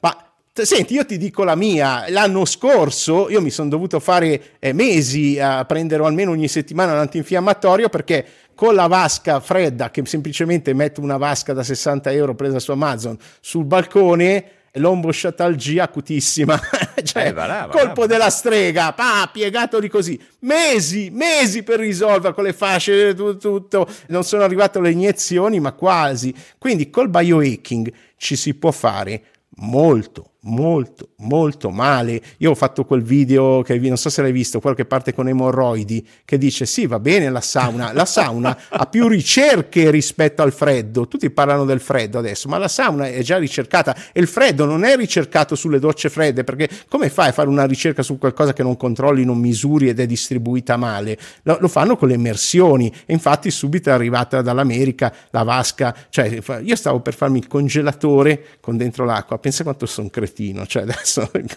[0.00, 0.27] ma
[0.64, 5.38] Senti, io ti dico la mia, l'anno scorso io mi sono dovuto fare eh, mesi
[5.38, 11.00] a prendere almeno ogni settimana un antinfiammatorio perché con la vasca fredda, che semplicemente metto
[11.00, 16.58] una vasca da 60 euro presa su Amazon sul balcone, lombosciatalgia acutissima,
[17.04, 21.62] cioè eh, va là, va colpo là, della strega, pa, piegato di così, mesi, mesi
[21.62, 26.34] per risolvere con le fasce, tutto, tutto, non sono arrivate le iniezioni, ma quasi.
[26.58, 29.22] Quindi col biohacking ci si può fare
[29.58, 32.20] molto, molto, molto male.
[32.38, 35.28] Io ho fatto quel video che non so se l'hai visto, quello che parte con
[35.28, 40.52] emorroidi, che dice sì, va bene la sauna, la sauna ha più ricerche rispetto al
[40.52, 41.08] freddo.
[41.08, 44.84] Tutti parlano del freddo adesso, ma la sauna è già ricercata e il freddo non
[44.84, 48.62] è ricercato sulle docce fredde, perché come fai a fare una ricerca su qualcosa che
[48.62, 51.18] non controlli, non misuri ed è distribuita male?
[51.42, 56.40] Lo, lo fanno con le immersioni e infatti subito è arrivata dall'America la vasca, cioè
[56.62, 60.82] io stavo per farmi il congelatore con dentro l'acqua, pensa quanto sono cretino cretino, cioè
[60.88, 61.56] adesso quindi,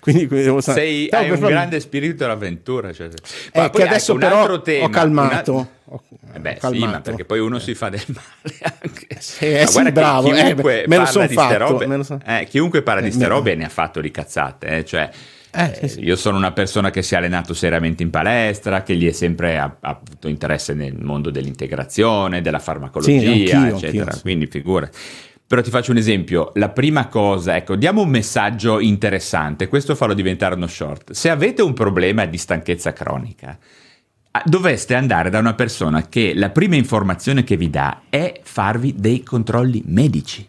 [0.00, 1.50] quindi devo Sei, hai un farmi...
[1.50, 3.08] grande spirito dell'avventura, cioè.
[3.54, 5.52] Ma eh, che adesso ecco, però tema, ho calmato.
[5.52, 6.00] Una...
[6.34, 9.06] Eh beh, sì, ma perché poi uno si fa del male anche.
[9.18, 11.58] Sì, eh, sì, bravo, chiunque eh, me lo sono fatto.
[11.58, 12.18] Robe, so...
[12.24, 15.10] eh, chiunque parla di ste robe ne ha fatto di cazzate, eh, cioè...
[15.56, 16.00] Eh, sì, sì.
[16.00, 19.56] Io sono una persona che si è allenato seriamente in palestra, che gli è sempre
[19.56, 24.04] ha, ha avuto interesse nel mondo dell'integrazione, della farmacologia, sì, anch'io, eccetera.
[24.06, 24.90] Anch'io, Quindi figura.
[25.46, 30.14] Però ti faccio un esempio, la prima cosa, ecco, diamo un messaggio interessante, questo farlo
[30.14, 31.12] diventare uno short.
[31.12, 33.58] Se avete un problema di stanchezza cronica,
[34.44, 39.22] dovreste andare da una persona che la prima informazione che vi dà è farvi dei
[39.22, 40.48] controlli medici,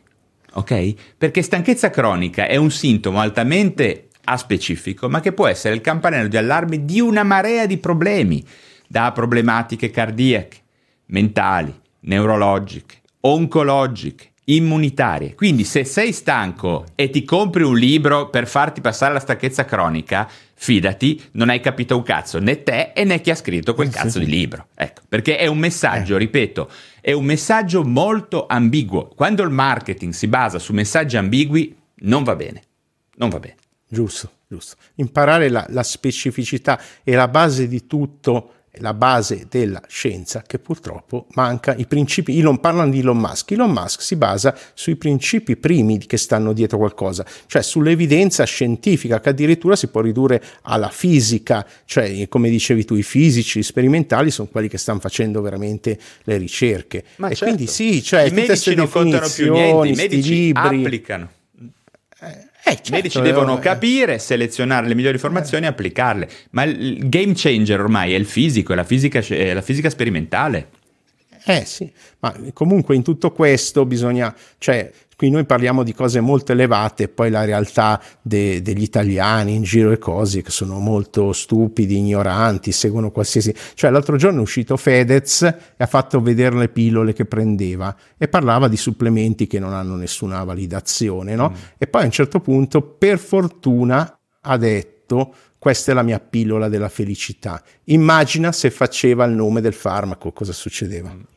[0.54, 0.94] ok?
[1.18, 6.38] Perché stanchezza cronica è un sintomo altamente aspecifico, ma che può essere il campanello di
[6.38, 8.44] allarme di una marea di problemi,
[8.88, 10.58] da problematiche cardiache,
[11.08, 15.34] mentali, neurologiche, oncologiche, immunitarie.
[15.34, 20.30] Quindi se sei stanco e ti compri un libro per farti passare la stanchezza cronica,
[20.54, 23.92] fidati, non hai capito un cazzo né te e né chi ha scritto quel eh,
[23.92, 24.68] cazzo di libro.
[24.76, 26.20] Ecco, perché è un messaggio, eh.
[26.20, 26.70] ripeto,
[27.02, 29.08] è un messaggio molto ambiguo.
[29.08, 32.62] Quando il marketing si basa su messaggi ambigui, non va bene.
[33.16, 33.56] Non va bene.
[33.88, 34.76] Giusto, giusto.
[34.96, 41.28] Imparare la, la specificità è la base di tutto la base della scienza che purtroppo
[41.34, 42.38] manca i principi.
[42.40, 43.52] Elon parlano di Elon Musk.
[43.52, 49.30] Elon Musk si basa sui principi primi che stanno dietro qualcosa, cioè sull'evidenza scientifica che
[49.30, 54.68] addirittura si può ridurre alla fisica, cioè come dicevi tu, i fisici, sperimentali sono quelli
[54.68, 57.04] che stanno facendo veramente le ricerche.
[57.18, 57.54] Ma e certo.
[57.54, 61.30] quindi sì, cioè I medici non contano più niente, i medici libri, applicano.
[62.22, 66.28] Eh, eh, certo, I medici devono eh, capire, selezionare le migliori informazioni e applicarle.
[66.52, 70.70] Ma il game changer ormai è il fisico, è la fisica, è la fisica sperimentale.
[71.48, 76.52] Eh sì, ma comunque in tutto questo bisogna, cioè Qui noi parliamo di cose molto
[76.52, 81.98] elevate, poi la realtà de, degli italiani in giro e cose che sono molto stupidi,
[81.98, 83.56] ignoranti, seguono qualsiasi...
[83.76, 88.28] Cioè l'altro giorno è uscito Fedez e ha fatto vedere le pillole che prendeva e
[88.28, 91.52] parlava di supplementi che non hanno nessuna validazione, no?
[91.52, 91.62] Mm.
[91.78, 96.68] E poi a un certo punto, per fortuna, ha detto questa è la mia pillola
[96.68, 97.64] della felicità.
[97.86, 101.10] Immagina se faceva il nome del farmaco, cosa succedeva?
[101.10, 101.35] Mm.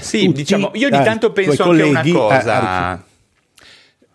[0.00, 2.94] Sì, Tutti, diciamo, io di tanto penso anche una eh, cosa.
[2.94, 3.12] Eh,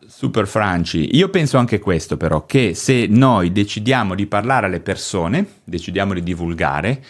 [0.07, 5.45] Super Franci, io penso anche questo però, che se noi decidiamo di parlare alle persone,
[5.64, 7.01] decidiamo di divulgare,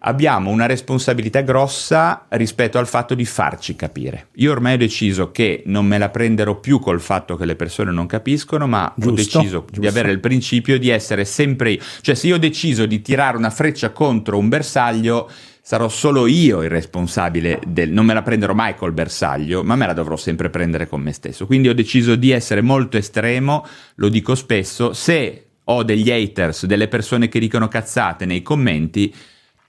[0.00, 4.28] abbiamo una responsabilità grossa rispetto al fatto di farci capire.
[4.34, 7.90] Io ormai ho deciso che non me la prenderò più col fatto che le persone
[7.92, 9.80] non capiscono, ma giusto, ho deciso giusto.
[9.80, 11.80] di avere il principio di essere sempre io.
[12.00, 15.30] Cioè se io ho deciso di tirare una freccia contro un bersaglio,
[15.70, 17.92] sarò solo io il responsabile del...
[17.92, 21.12] non me la prenderò mai col bersaglio, ma me la dovrò sempre prendere con me
[21.12, 21.46] stesso.
[21.46, 23.64] Quindi ho deciso di essere molto estremo,
[23.94, 29.14] lo dico spesso, se ho degli haters, delle persone che dicono cazzate nei commenti,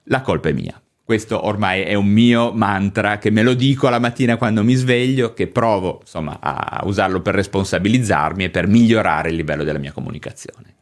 [0.06, 0.82] la colpa è mia.
[1.04, 5.32] Questo ormai è un mio mantra che me lo dico la mattina quando mi sveglio,
[5.34, 10.81] che provo insomma a usarlo per responsabilizzarmi e per migliorare il livello della mia comunicazione.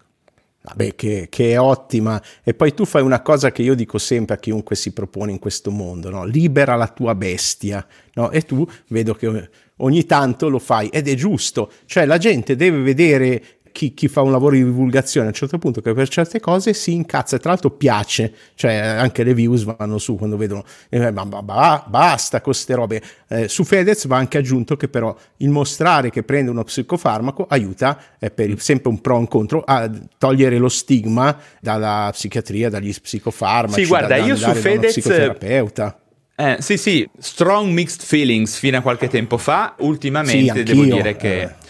[0.63, 2.23] Vabbè, che, che, è ottima.
[2.43, 5.39] E poi tu fai una cosa che io dico sempre a chiunque si propone in
[5.39, 6.25] questo mondo, no?
[6.25, 7.87] libera la tua bestia.
[8.15, 8.31] No?
[8.31, 11.73] E tu vedo che ogni tanto lo fai ed è giusto.
[11.87, 13.43] Cioè la gente deve vedere
[13.73, 16.73] chi, chi, fa un lavoro di divulgazione a un certo punto che per certe cose
[16.75, 21.11] si incazza e tra l'altro piace, cioè anche le views vanno su quando vedono eh,
[21.11, 23.03] ma, ma, ma, basta con queste robe.
[23.29, 27.99] Eh, su Fedez va anche aggiunto che però il mostrare che prende uno psicofarmaco aiuta
[28.19, 32.69] eh, per il, sempre un pro e un contro a togliere lo stigma dalla psichiatria,
[32.69, 33.83] dagli psicofarmaci.
[33.83, 36.01] Sì, guarda, da, io su Fedez psicoterapeuta.
[36.37, 39.75] Eh, sì, sì, strong mixed feelings fino a qualche tempo fa.
[39.81, 41.69] Ultimamente sì, devo dire che eh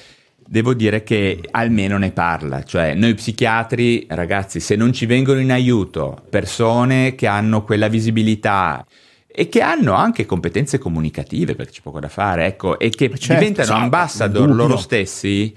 [0.50, 5.52] devo dire che almeno ne parla, cioè noi psichiatri, ragazzi, se non ci vengono in
[5.52, 8.84] aiuto persone che hanno quella visibilità
[9.28, 13.34] e che hanno anche competenze comunicative, perché c'è poco da fare, ecco, e che certo,
[13.34, 15.54] diventano esatto, ambassador loro stessi,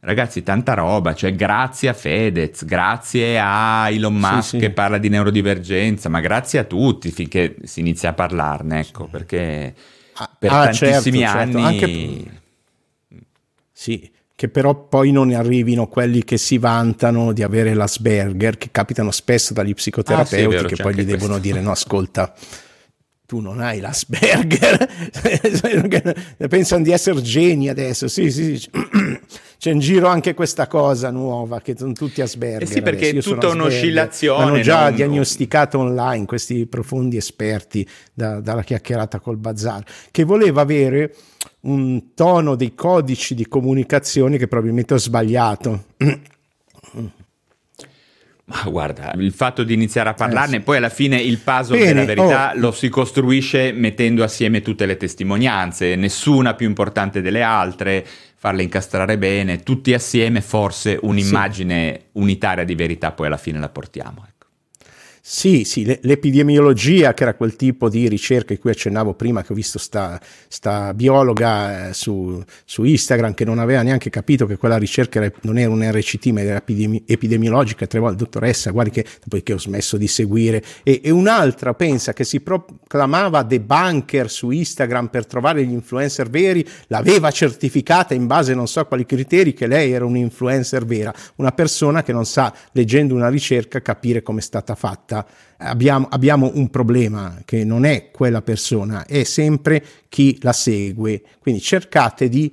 [0.00, 4.58] ragazzi, tanta roba, cioè grazie a Fedez, grazie a Elon Musk sì, sì.
[4.58, 9.72] che parla di neurodivergenza, ma grazie a tutti finché si inizia a parlarne, ecco, perché
[10.14, 11.58] ah, per ah, tantissimi certo, certo.
[11.58, 11.64] anni...
[11.64, 12.40] Anche...
[13.70, 14.10] Sì,
[14.42, 19.52] che però poi non arrivino quelli che si vantano di avere l'Asperger, che capitano spesso
[19.52, 22.34] dagli psicoterapeuti, ah, sì, vero, che poi gli devono dire no, ascolta,
[23.24, 24.88] tu non hai l'Asperger,
[26.48, 28.68] pensano di essere geni adesso, sì, sì, sì.
[29.58, 32.62] c'è in giro anche questa cosa nuova che sono tutti Asperger.
[32.62, 34.42] Eh sì, perché è tutta un'oscillazione.
[34.42, 34.96] Hanno già non...
[34.96, 41.14] diagnosticato online questi profondi esperti da, dalla chiacchierata col bazar, che voleva avere
[41.62, 45.84] un tono dei codici di comunicazione che probabilmente ho sbagliato.
[48.44, 50.64] Ma guarda, il fatto di iniziare a parlarne, eh sì.
[50.64, 52.58] poi alla fine il puzzle Bene, della verità oh.
[52.58, 58.04] lo si costruisce mettendo assieme tutte le testimonianze, nessuna più importante delle altre,
[58.36, 62.06] farle incastrare bene, tutti assieme forse un'immagine sì.
[62.12, 64.26] unitaria di verità poi alla fine la portiamo.
[65.24, 69.54] Sì, sì, l'epidemiologia, che era quel tipo di ricerca di cui accennavo prima, che ho
[69.54, 74.78] visto sta, sta biologa eh, su, su, Instagram che non aveva neanche capito che quella
[74.78, 79.06] ricerca era, non era un RCT ma era epidemi, epidemiologica, tre volte, dottoressa, guardi che
[79.22, 80.60] dopodiché ho smesso di seguire.
[80.82, 86.66] E, e un'altra pensa che si proclamava debunker su Instagram per trovare gli influencer veri,
[86.88, 91.14] l'aveva certificata in base non so a quali criteri che lei era un influencer vera,
[91.36, 95.26] una persona che non sa, leggendo una ricerca, capire come è stata fatta fatta,
[95.58, 101.22] abbiamo, abbiamo un problema che non è quella persona, è sempre chi la segue.
[101.38, 102.52] Quindi cercate di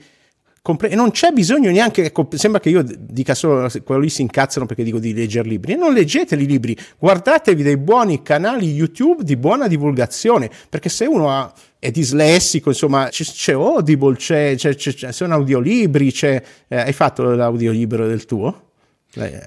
[0.81, 4.67] e non c'è bisogno neanche, ecco, sembra che io dica solo quello lì si incazzano
[4.67, 9.35] perché dico di leggere libri, non leggeteli i libri, guardatevi dei buoni canali YouTube di
[9.35, 15.11] buona divulgazione, perché se uno ha, è dislessico, insomma, c'è, c'è Audible, c'è, c'è, c'è,
[15.11, 18.68] sono audiolibri, c'è, eh, hai fatto l'audiolibro del tuo?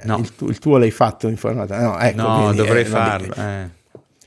[0.04, 0.18] No.
[0.18, 1.74] Il, tu, il, tuo l'hai fatto in formato.
[1.74, 3.34] No, ecco, no quindi, dovrei eh, farlo.
[3.34, 3.80] Eh.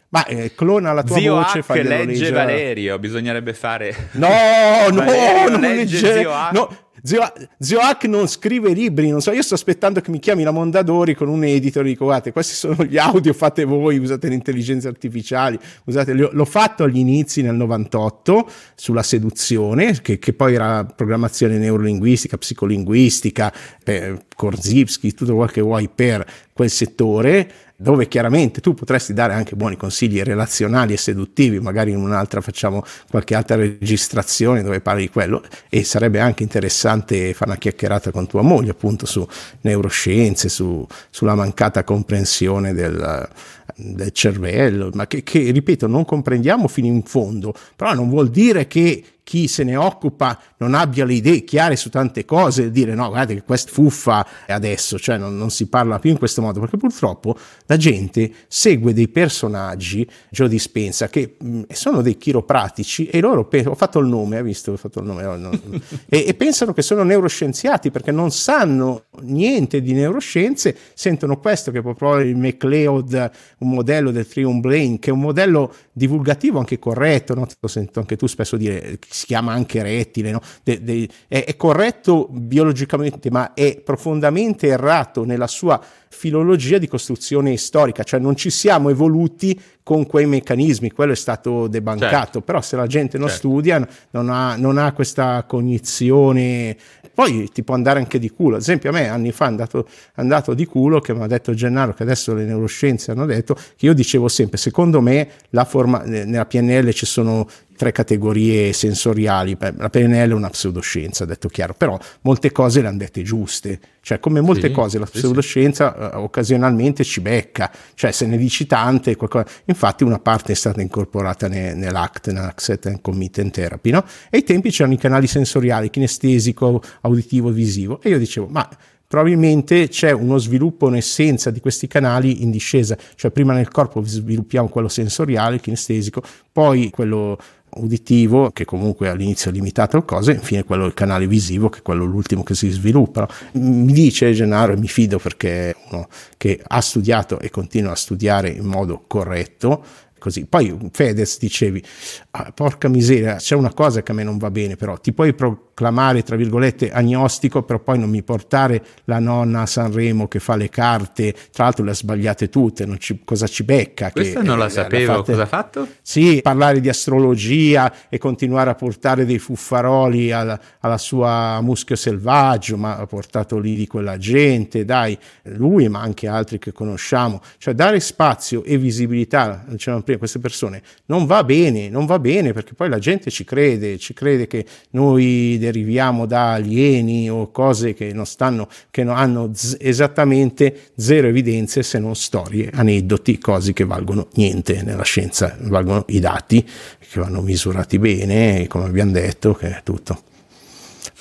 [0.09, 1.59] Ma eh, clona la tua Zio voce.
[1.59, 2.31] H legge leggere.
[2.31, 4.09] Valerio, bisognerebbe fare.
[4.11, 4.29] No,
[4.91, 5.03] no,
[5.49, 6.01] non legge.
[6.01, 6.69] legge no,
[7.05, 7.21] Zio,
[7.59, 11.13] Zio Hack non scrive libri, non so, io sto aspettando che mi chiami la Mondadori
[11.13, 14.87] con un editor e dico guardate, questi sono gli audio, fate voi, usate le intelligenze
[14.87, 21.59] artificiali, usate, l'ho fatto agli inizi nel 98 sulla seduzione, che, che poi era programmazione
[21.59, 23.53] neurolinguistica, psicolinguistica,
[23.83, 29.55] per Korzybski, tutto quel che vuoi per quel settore dove chiaramente tu potresti dare anche
[29.55, 35.09] buoni consigli relazionali e seduttivi, magari in un'altra facciamo qualche altra registrazione dove parli di
[35.09, 39.27] quello e sarebbe anche interessante fare una chiacchierata con tua moglie appunto su
[39.61, 43.29] neuroscienze, su, sulla mancata comprensione del,
[43.75, 48.67] del cervello, ma che, che ripeto non comprendiamo fino in fondo, però non vuol dire
[48.67, 53.07] che chi se ne occupa non abbia le idee chiare su tante cose, dire no,
[53.07, 56.59] guardate che questa fuffa è adesso, cioè non, non, si parla più in questo modo,
[56.59, 63.19] perché purtroppo la gente segue dei personaggi, Joe Dispensa, che mh, sono dei chiropratici e
[63.19, 65.49] loro, pe- ho fatto il nome, hai visto, ho fatto il nome, no, no,
[66.07, 71.81] e, e, pensano che sono neuroscienziati perché non sanno niente di neuroscienze, sentono questo che
[71.81, 77.33] proprio il McLeod, un modello del Triumph Brain, che è un modello divulgativo anche corretto,
[77.33, 77.47] no?
[77.59, 80.41] lo sento anche tu spesso dire si chiama anche rettile, no?
[80.63, 87.55] de, de, è, è corretto biologicamente, ma è profondamente errato nella sua filologia di costruzione
[87.55, 92.41] storica, cioè non ci siamo evoluti con quei meccanismi, quello è stato debancato, certo.
[92.41, 93.47] però se la gente non certo.
[93.47, 96.75] studia non ha, non ha, questa cognizione,
[97.13, 99.87] poi ti può andare anche di culo, ad esempio a me anni fa è andato,
[100.15, 103.85] andato di culo che mi ha detto Gennaro, che adesso le neuroscienze hanno detto, che
[103.85, 109.57] io dicevo sempre, secondo me la forma, nella PNL ci sono tre categorie sensoriali.
[109.59, 113.79] La PNL è una pseudoscienza, detto chiaro, però molte cose le hanno dette giuste.
[114.01, 116.15] Cioè, come molte sì, cose, la pseudoscienza sì.
[116.15, 119.47] Uh, occasionalmente ci becca, cioè se ne dici tante, qualcosa...
[119.65, 124.05] infatti una parte è stata incorporata ne, nell'ACT, nell'Accent and Commitment Therapy, no?
[124.29, 128.69] E ai tempi c'erano i canali sensoriali, kinestesico, auditivo, visivo, e io dicevo, ma
[129.07, 134.67] probabilmente c'è uno sviluppo, un'essenza di questi canali in discesa, cioè prima nel corpo sviluppiamo
[134.67, 136.21] quello sensoriale, kinestesico,
[136.51, 137.37] poi quello
[137.75, 141.79] uditivo, che comunque all'inizio è limitato a cose, e infine quello del canale visivo, che
[141.79, 143.27] è quello l'ultimo che si sviluppa.
[143.53, 146.07] Mi dice Gennaro, e mi fido perché è uno
[146.37, 149.83] che ha studiato e continua a studiare in modo corretto,
[150.25, 150.47] così.
[150.47, 151.83] Poi Fedez dicevi,
[152.31, 155.35] ah, porca miseria, c'è una cosa che a me non va bene, però ti puoi
[155.35, 160.55] proclamare, tra virgolette, agnostico, però poi non mi portare la nonna a Sanremo che fa
[160.55, 164.09] le carte, tra l'altro le ha sbagliate tutte, ci, cosa ci becca?
[164.09, 165.87] Questa che, non la eh, sapevo, fatte, cosa ha fatto?
[166.01, 172.77] Sì, parlare di astrologia e continuare a portare dei fuffaroli alla, alla sua muschio selvaggio,
[172.77, 177.75] ma ha portato lì di quella gente, dai, lui ma anche altri che conosciamo, cioè
[177.75, 182.73] dare spazio e visibilità, dicevamo prima, queste persone non va bene, non va bene perché
[182.73, 188.13] poi la gente ci crede, ci crede che noi deriviamo da alieni o cose che
[188.13, 193.85] non stanno, che non hanno z- esattamente zero evidenze se non storie, aneddoti, cose che
[193.85, 196.65] valgono niente nella scienza, valgono i dati
[196.99, 200.33] che vanno misurati bene, come abbiamo detto, che è tutto.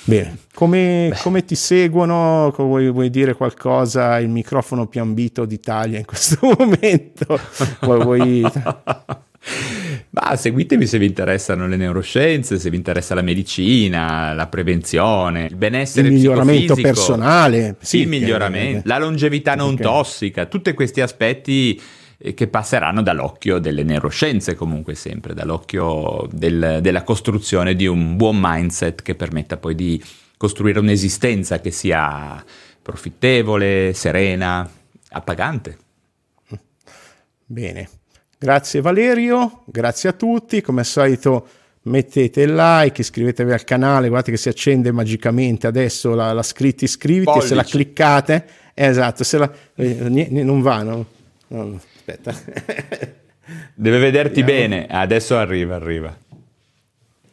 [0.07, 2.53] Bene, come, come, ti seguono?
[2.55, 4.19] Vuoi, vuoi, dire qualcosa?
[4.19, 7.39] Il microfono più ambito d'Italia in questo momento?
[7.81, 8.41] Vuoi, vuoi...
[10.11, 15.55] Ma seguitemi se vi interessano le neuroscienze, se vi interessa la medicina, la prevenzione, il
[15.55, 19.85] benessere il miglioramento personale, sì, il miglioramento, la longevità non okay.
[19.85, 21.81] tossica, tutti questi aspetti
[22.33, 29.01] che passeranno dall'occhio delle neuroscienze comunque sempre, dall'occhio del, della costruzione di un buon mindset
[29.01, 30.03] che permetta poi di
[30.37, 32.43] costruire un'esistenza che sia
[32.81, 34.69] profittevole, serena,
[35.09, 35.77] appagante.
[37.45, 37.89] Bene,
[38.37, 41.47] grazie Valerio, grazie a tutti, come al solito
[41.83, 46.85] mettete il like, iscrivetevi al canale, guardate che si accende magicamente adesso la, la scritta
[46.85, 47.47] iscriviti, Pollici.
[47.47, 50.09] se la cliccate, esatto, se la, eh,
[50.43, 51.05] non va, no?
[51.49, 52.33] no aspetta.
[53.73, 54.75] Deve vederti Vediamo.
[54.75, 56.17] bene, adesso arriva, arriva.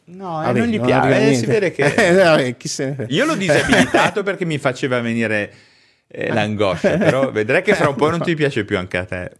[0.05, 1.83] No, eh, non gli non piace, eh, si vede che...
[1.95, 5.51] eh, Io l'ho disabilitato perché mi faceva venire
[6.07, 9.31] eh, l'angoscia, però vedrai che fra un po' non ti piace più anche a te.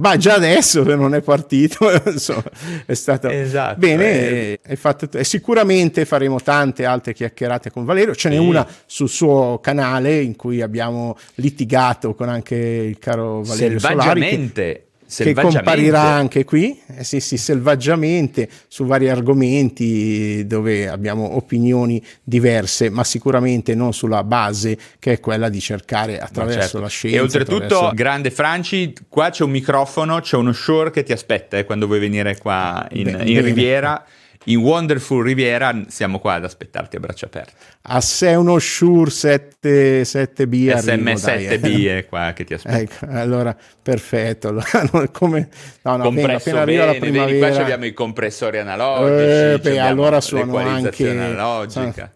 [0.00, 2.42] Ma già adesso che non è partito, insomma,
[2.86, 4.04] è stato esatto, bene.
[4.04, 4.60] Eh.
[4.62, 8.14] È fatto, sicuramente faremo tante altre chiacchierate con Valerio.
[8.14, 8.40] Ce n'è sì.
[8.40, 14.20] una sul suo canale in cui abbiamo litigato con anche il caro Valerio Solari.
[14.52, 14.84] Che,
[15.14, 22.90] che comparirà anche qui, eh sì, sì, selvaggiamente su vari argomenti dove abbiamo opinioni diverse,
[22.90, 26.80] ma sicuramente non sulla base che è quella di cercare attraverso certo.
[26.80, 27.16] la scienza.
[27.16, 27.94] E oltretutto, attraverso...
[27.94, 31.98] grande Franci, qua c'è un microfono, c'è uno shore che ti aspetta eh, quando vuoi
[31.98, 34.04] venire qua in, bene, in Riviera
[34.44, 37.52] in Wonderful Riviera siamo qua ad aspettarti a braccia aperte.
[37.82, 42.78] A se uno Shure 7, 7B SM7B è qua che ti aspetta.
[42.78, 44.48] Ecco, allora perfetto.
[44.72, 45.48] Allora, come,
[45.82, 47.48] no, no, appena, appena arriva la primavera...
[47.48, 52.14] Qua abbiamo i compressori analogici, eh, beh, allora sono anche analogica.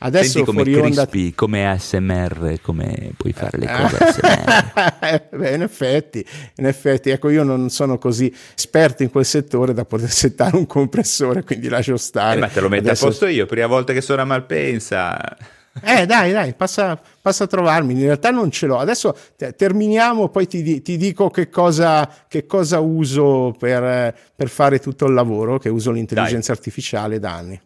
[0.00, 1.32] Adesso Senti come Crispy, onda...
[1.34, 5.28] come ASMR, come puoi fare le cose ASMR.
[5.36, 6.24] Beh, in effetti,
[6.56, 10.66] in effetti, ecco, io non sono così esperto in quel settore da poter settare un
[10.66, 12.36] compressore, quindi lascio stare.
[12.36, 13.06] Eh, ma te lo metto Adesso...
[13.06, 15.36] a posto io, prima volta che sono a Malpensa.
[15.82, 17.94] Eh dai, dai, passa, passa, a trovarmi.
[17.94, 18.78] In realtà non ce l'ho.
[18.78, 24.78] Adesso te, terminiamo, poi ti, ti dico che cosa, che cosa uso per, per, fare
[24.78, 26.56] tutto il lavoro, che uso l'intelligenza dai.
[26.56, 27.60] artificiale da anni.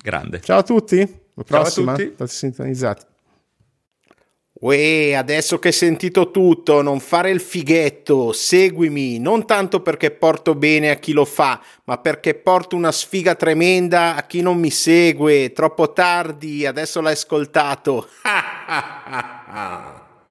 [0.00, 0.40] Grande.
[0.40, 1.21] Ciao a tutti.
[1.34, 3.10] La prossima, state sintonizzati.
[4.62, 10.54] Uè, adesso che hai sentito tutto, non fare il fighetto, seguimi, non tanto perché porto
[10.54, 14.70] bene a chi lo fa, ma perché porto una sfiga tremenda a chi non mi
[14.70, 15.52] segue.
[15.52, 18.06] Troppo tardi, adesso l'hai ascoltato.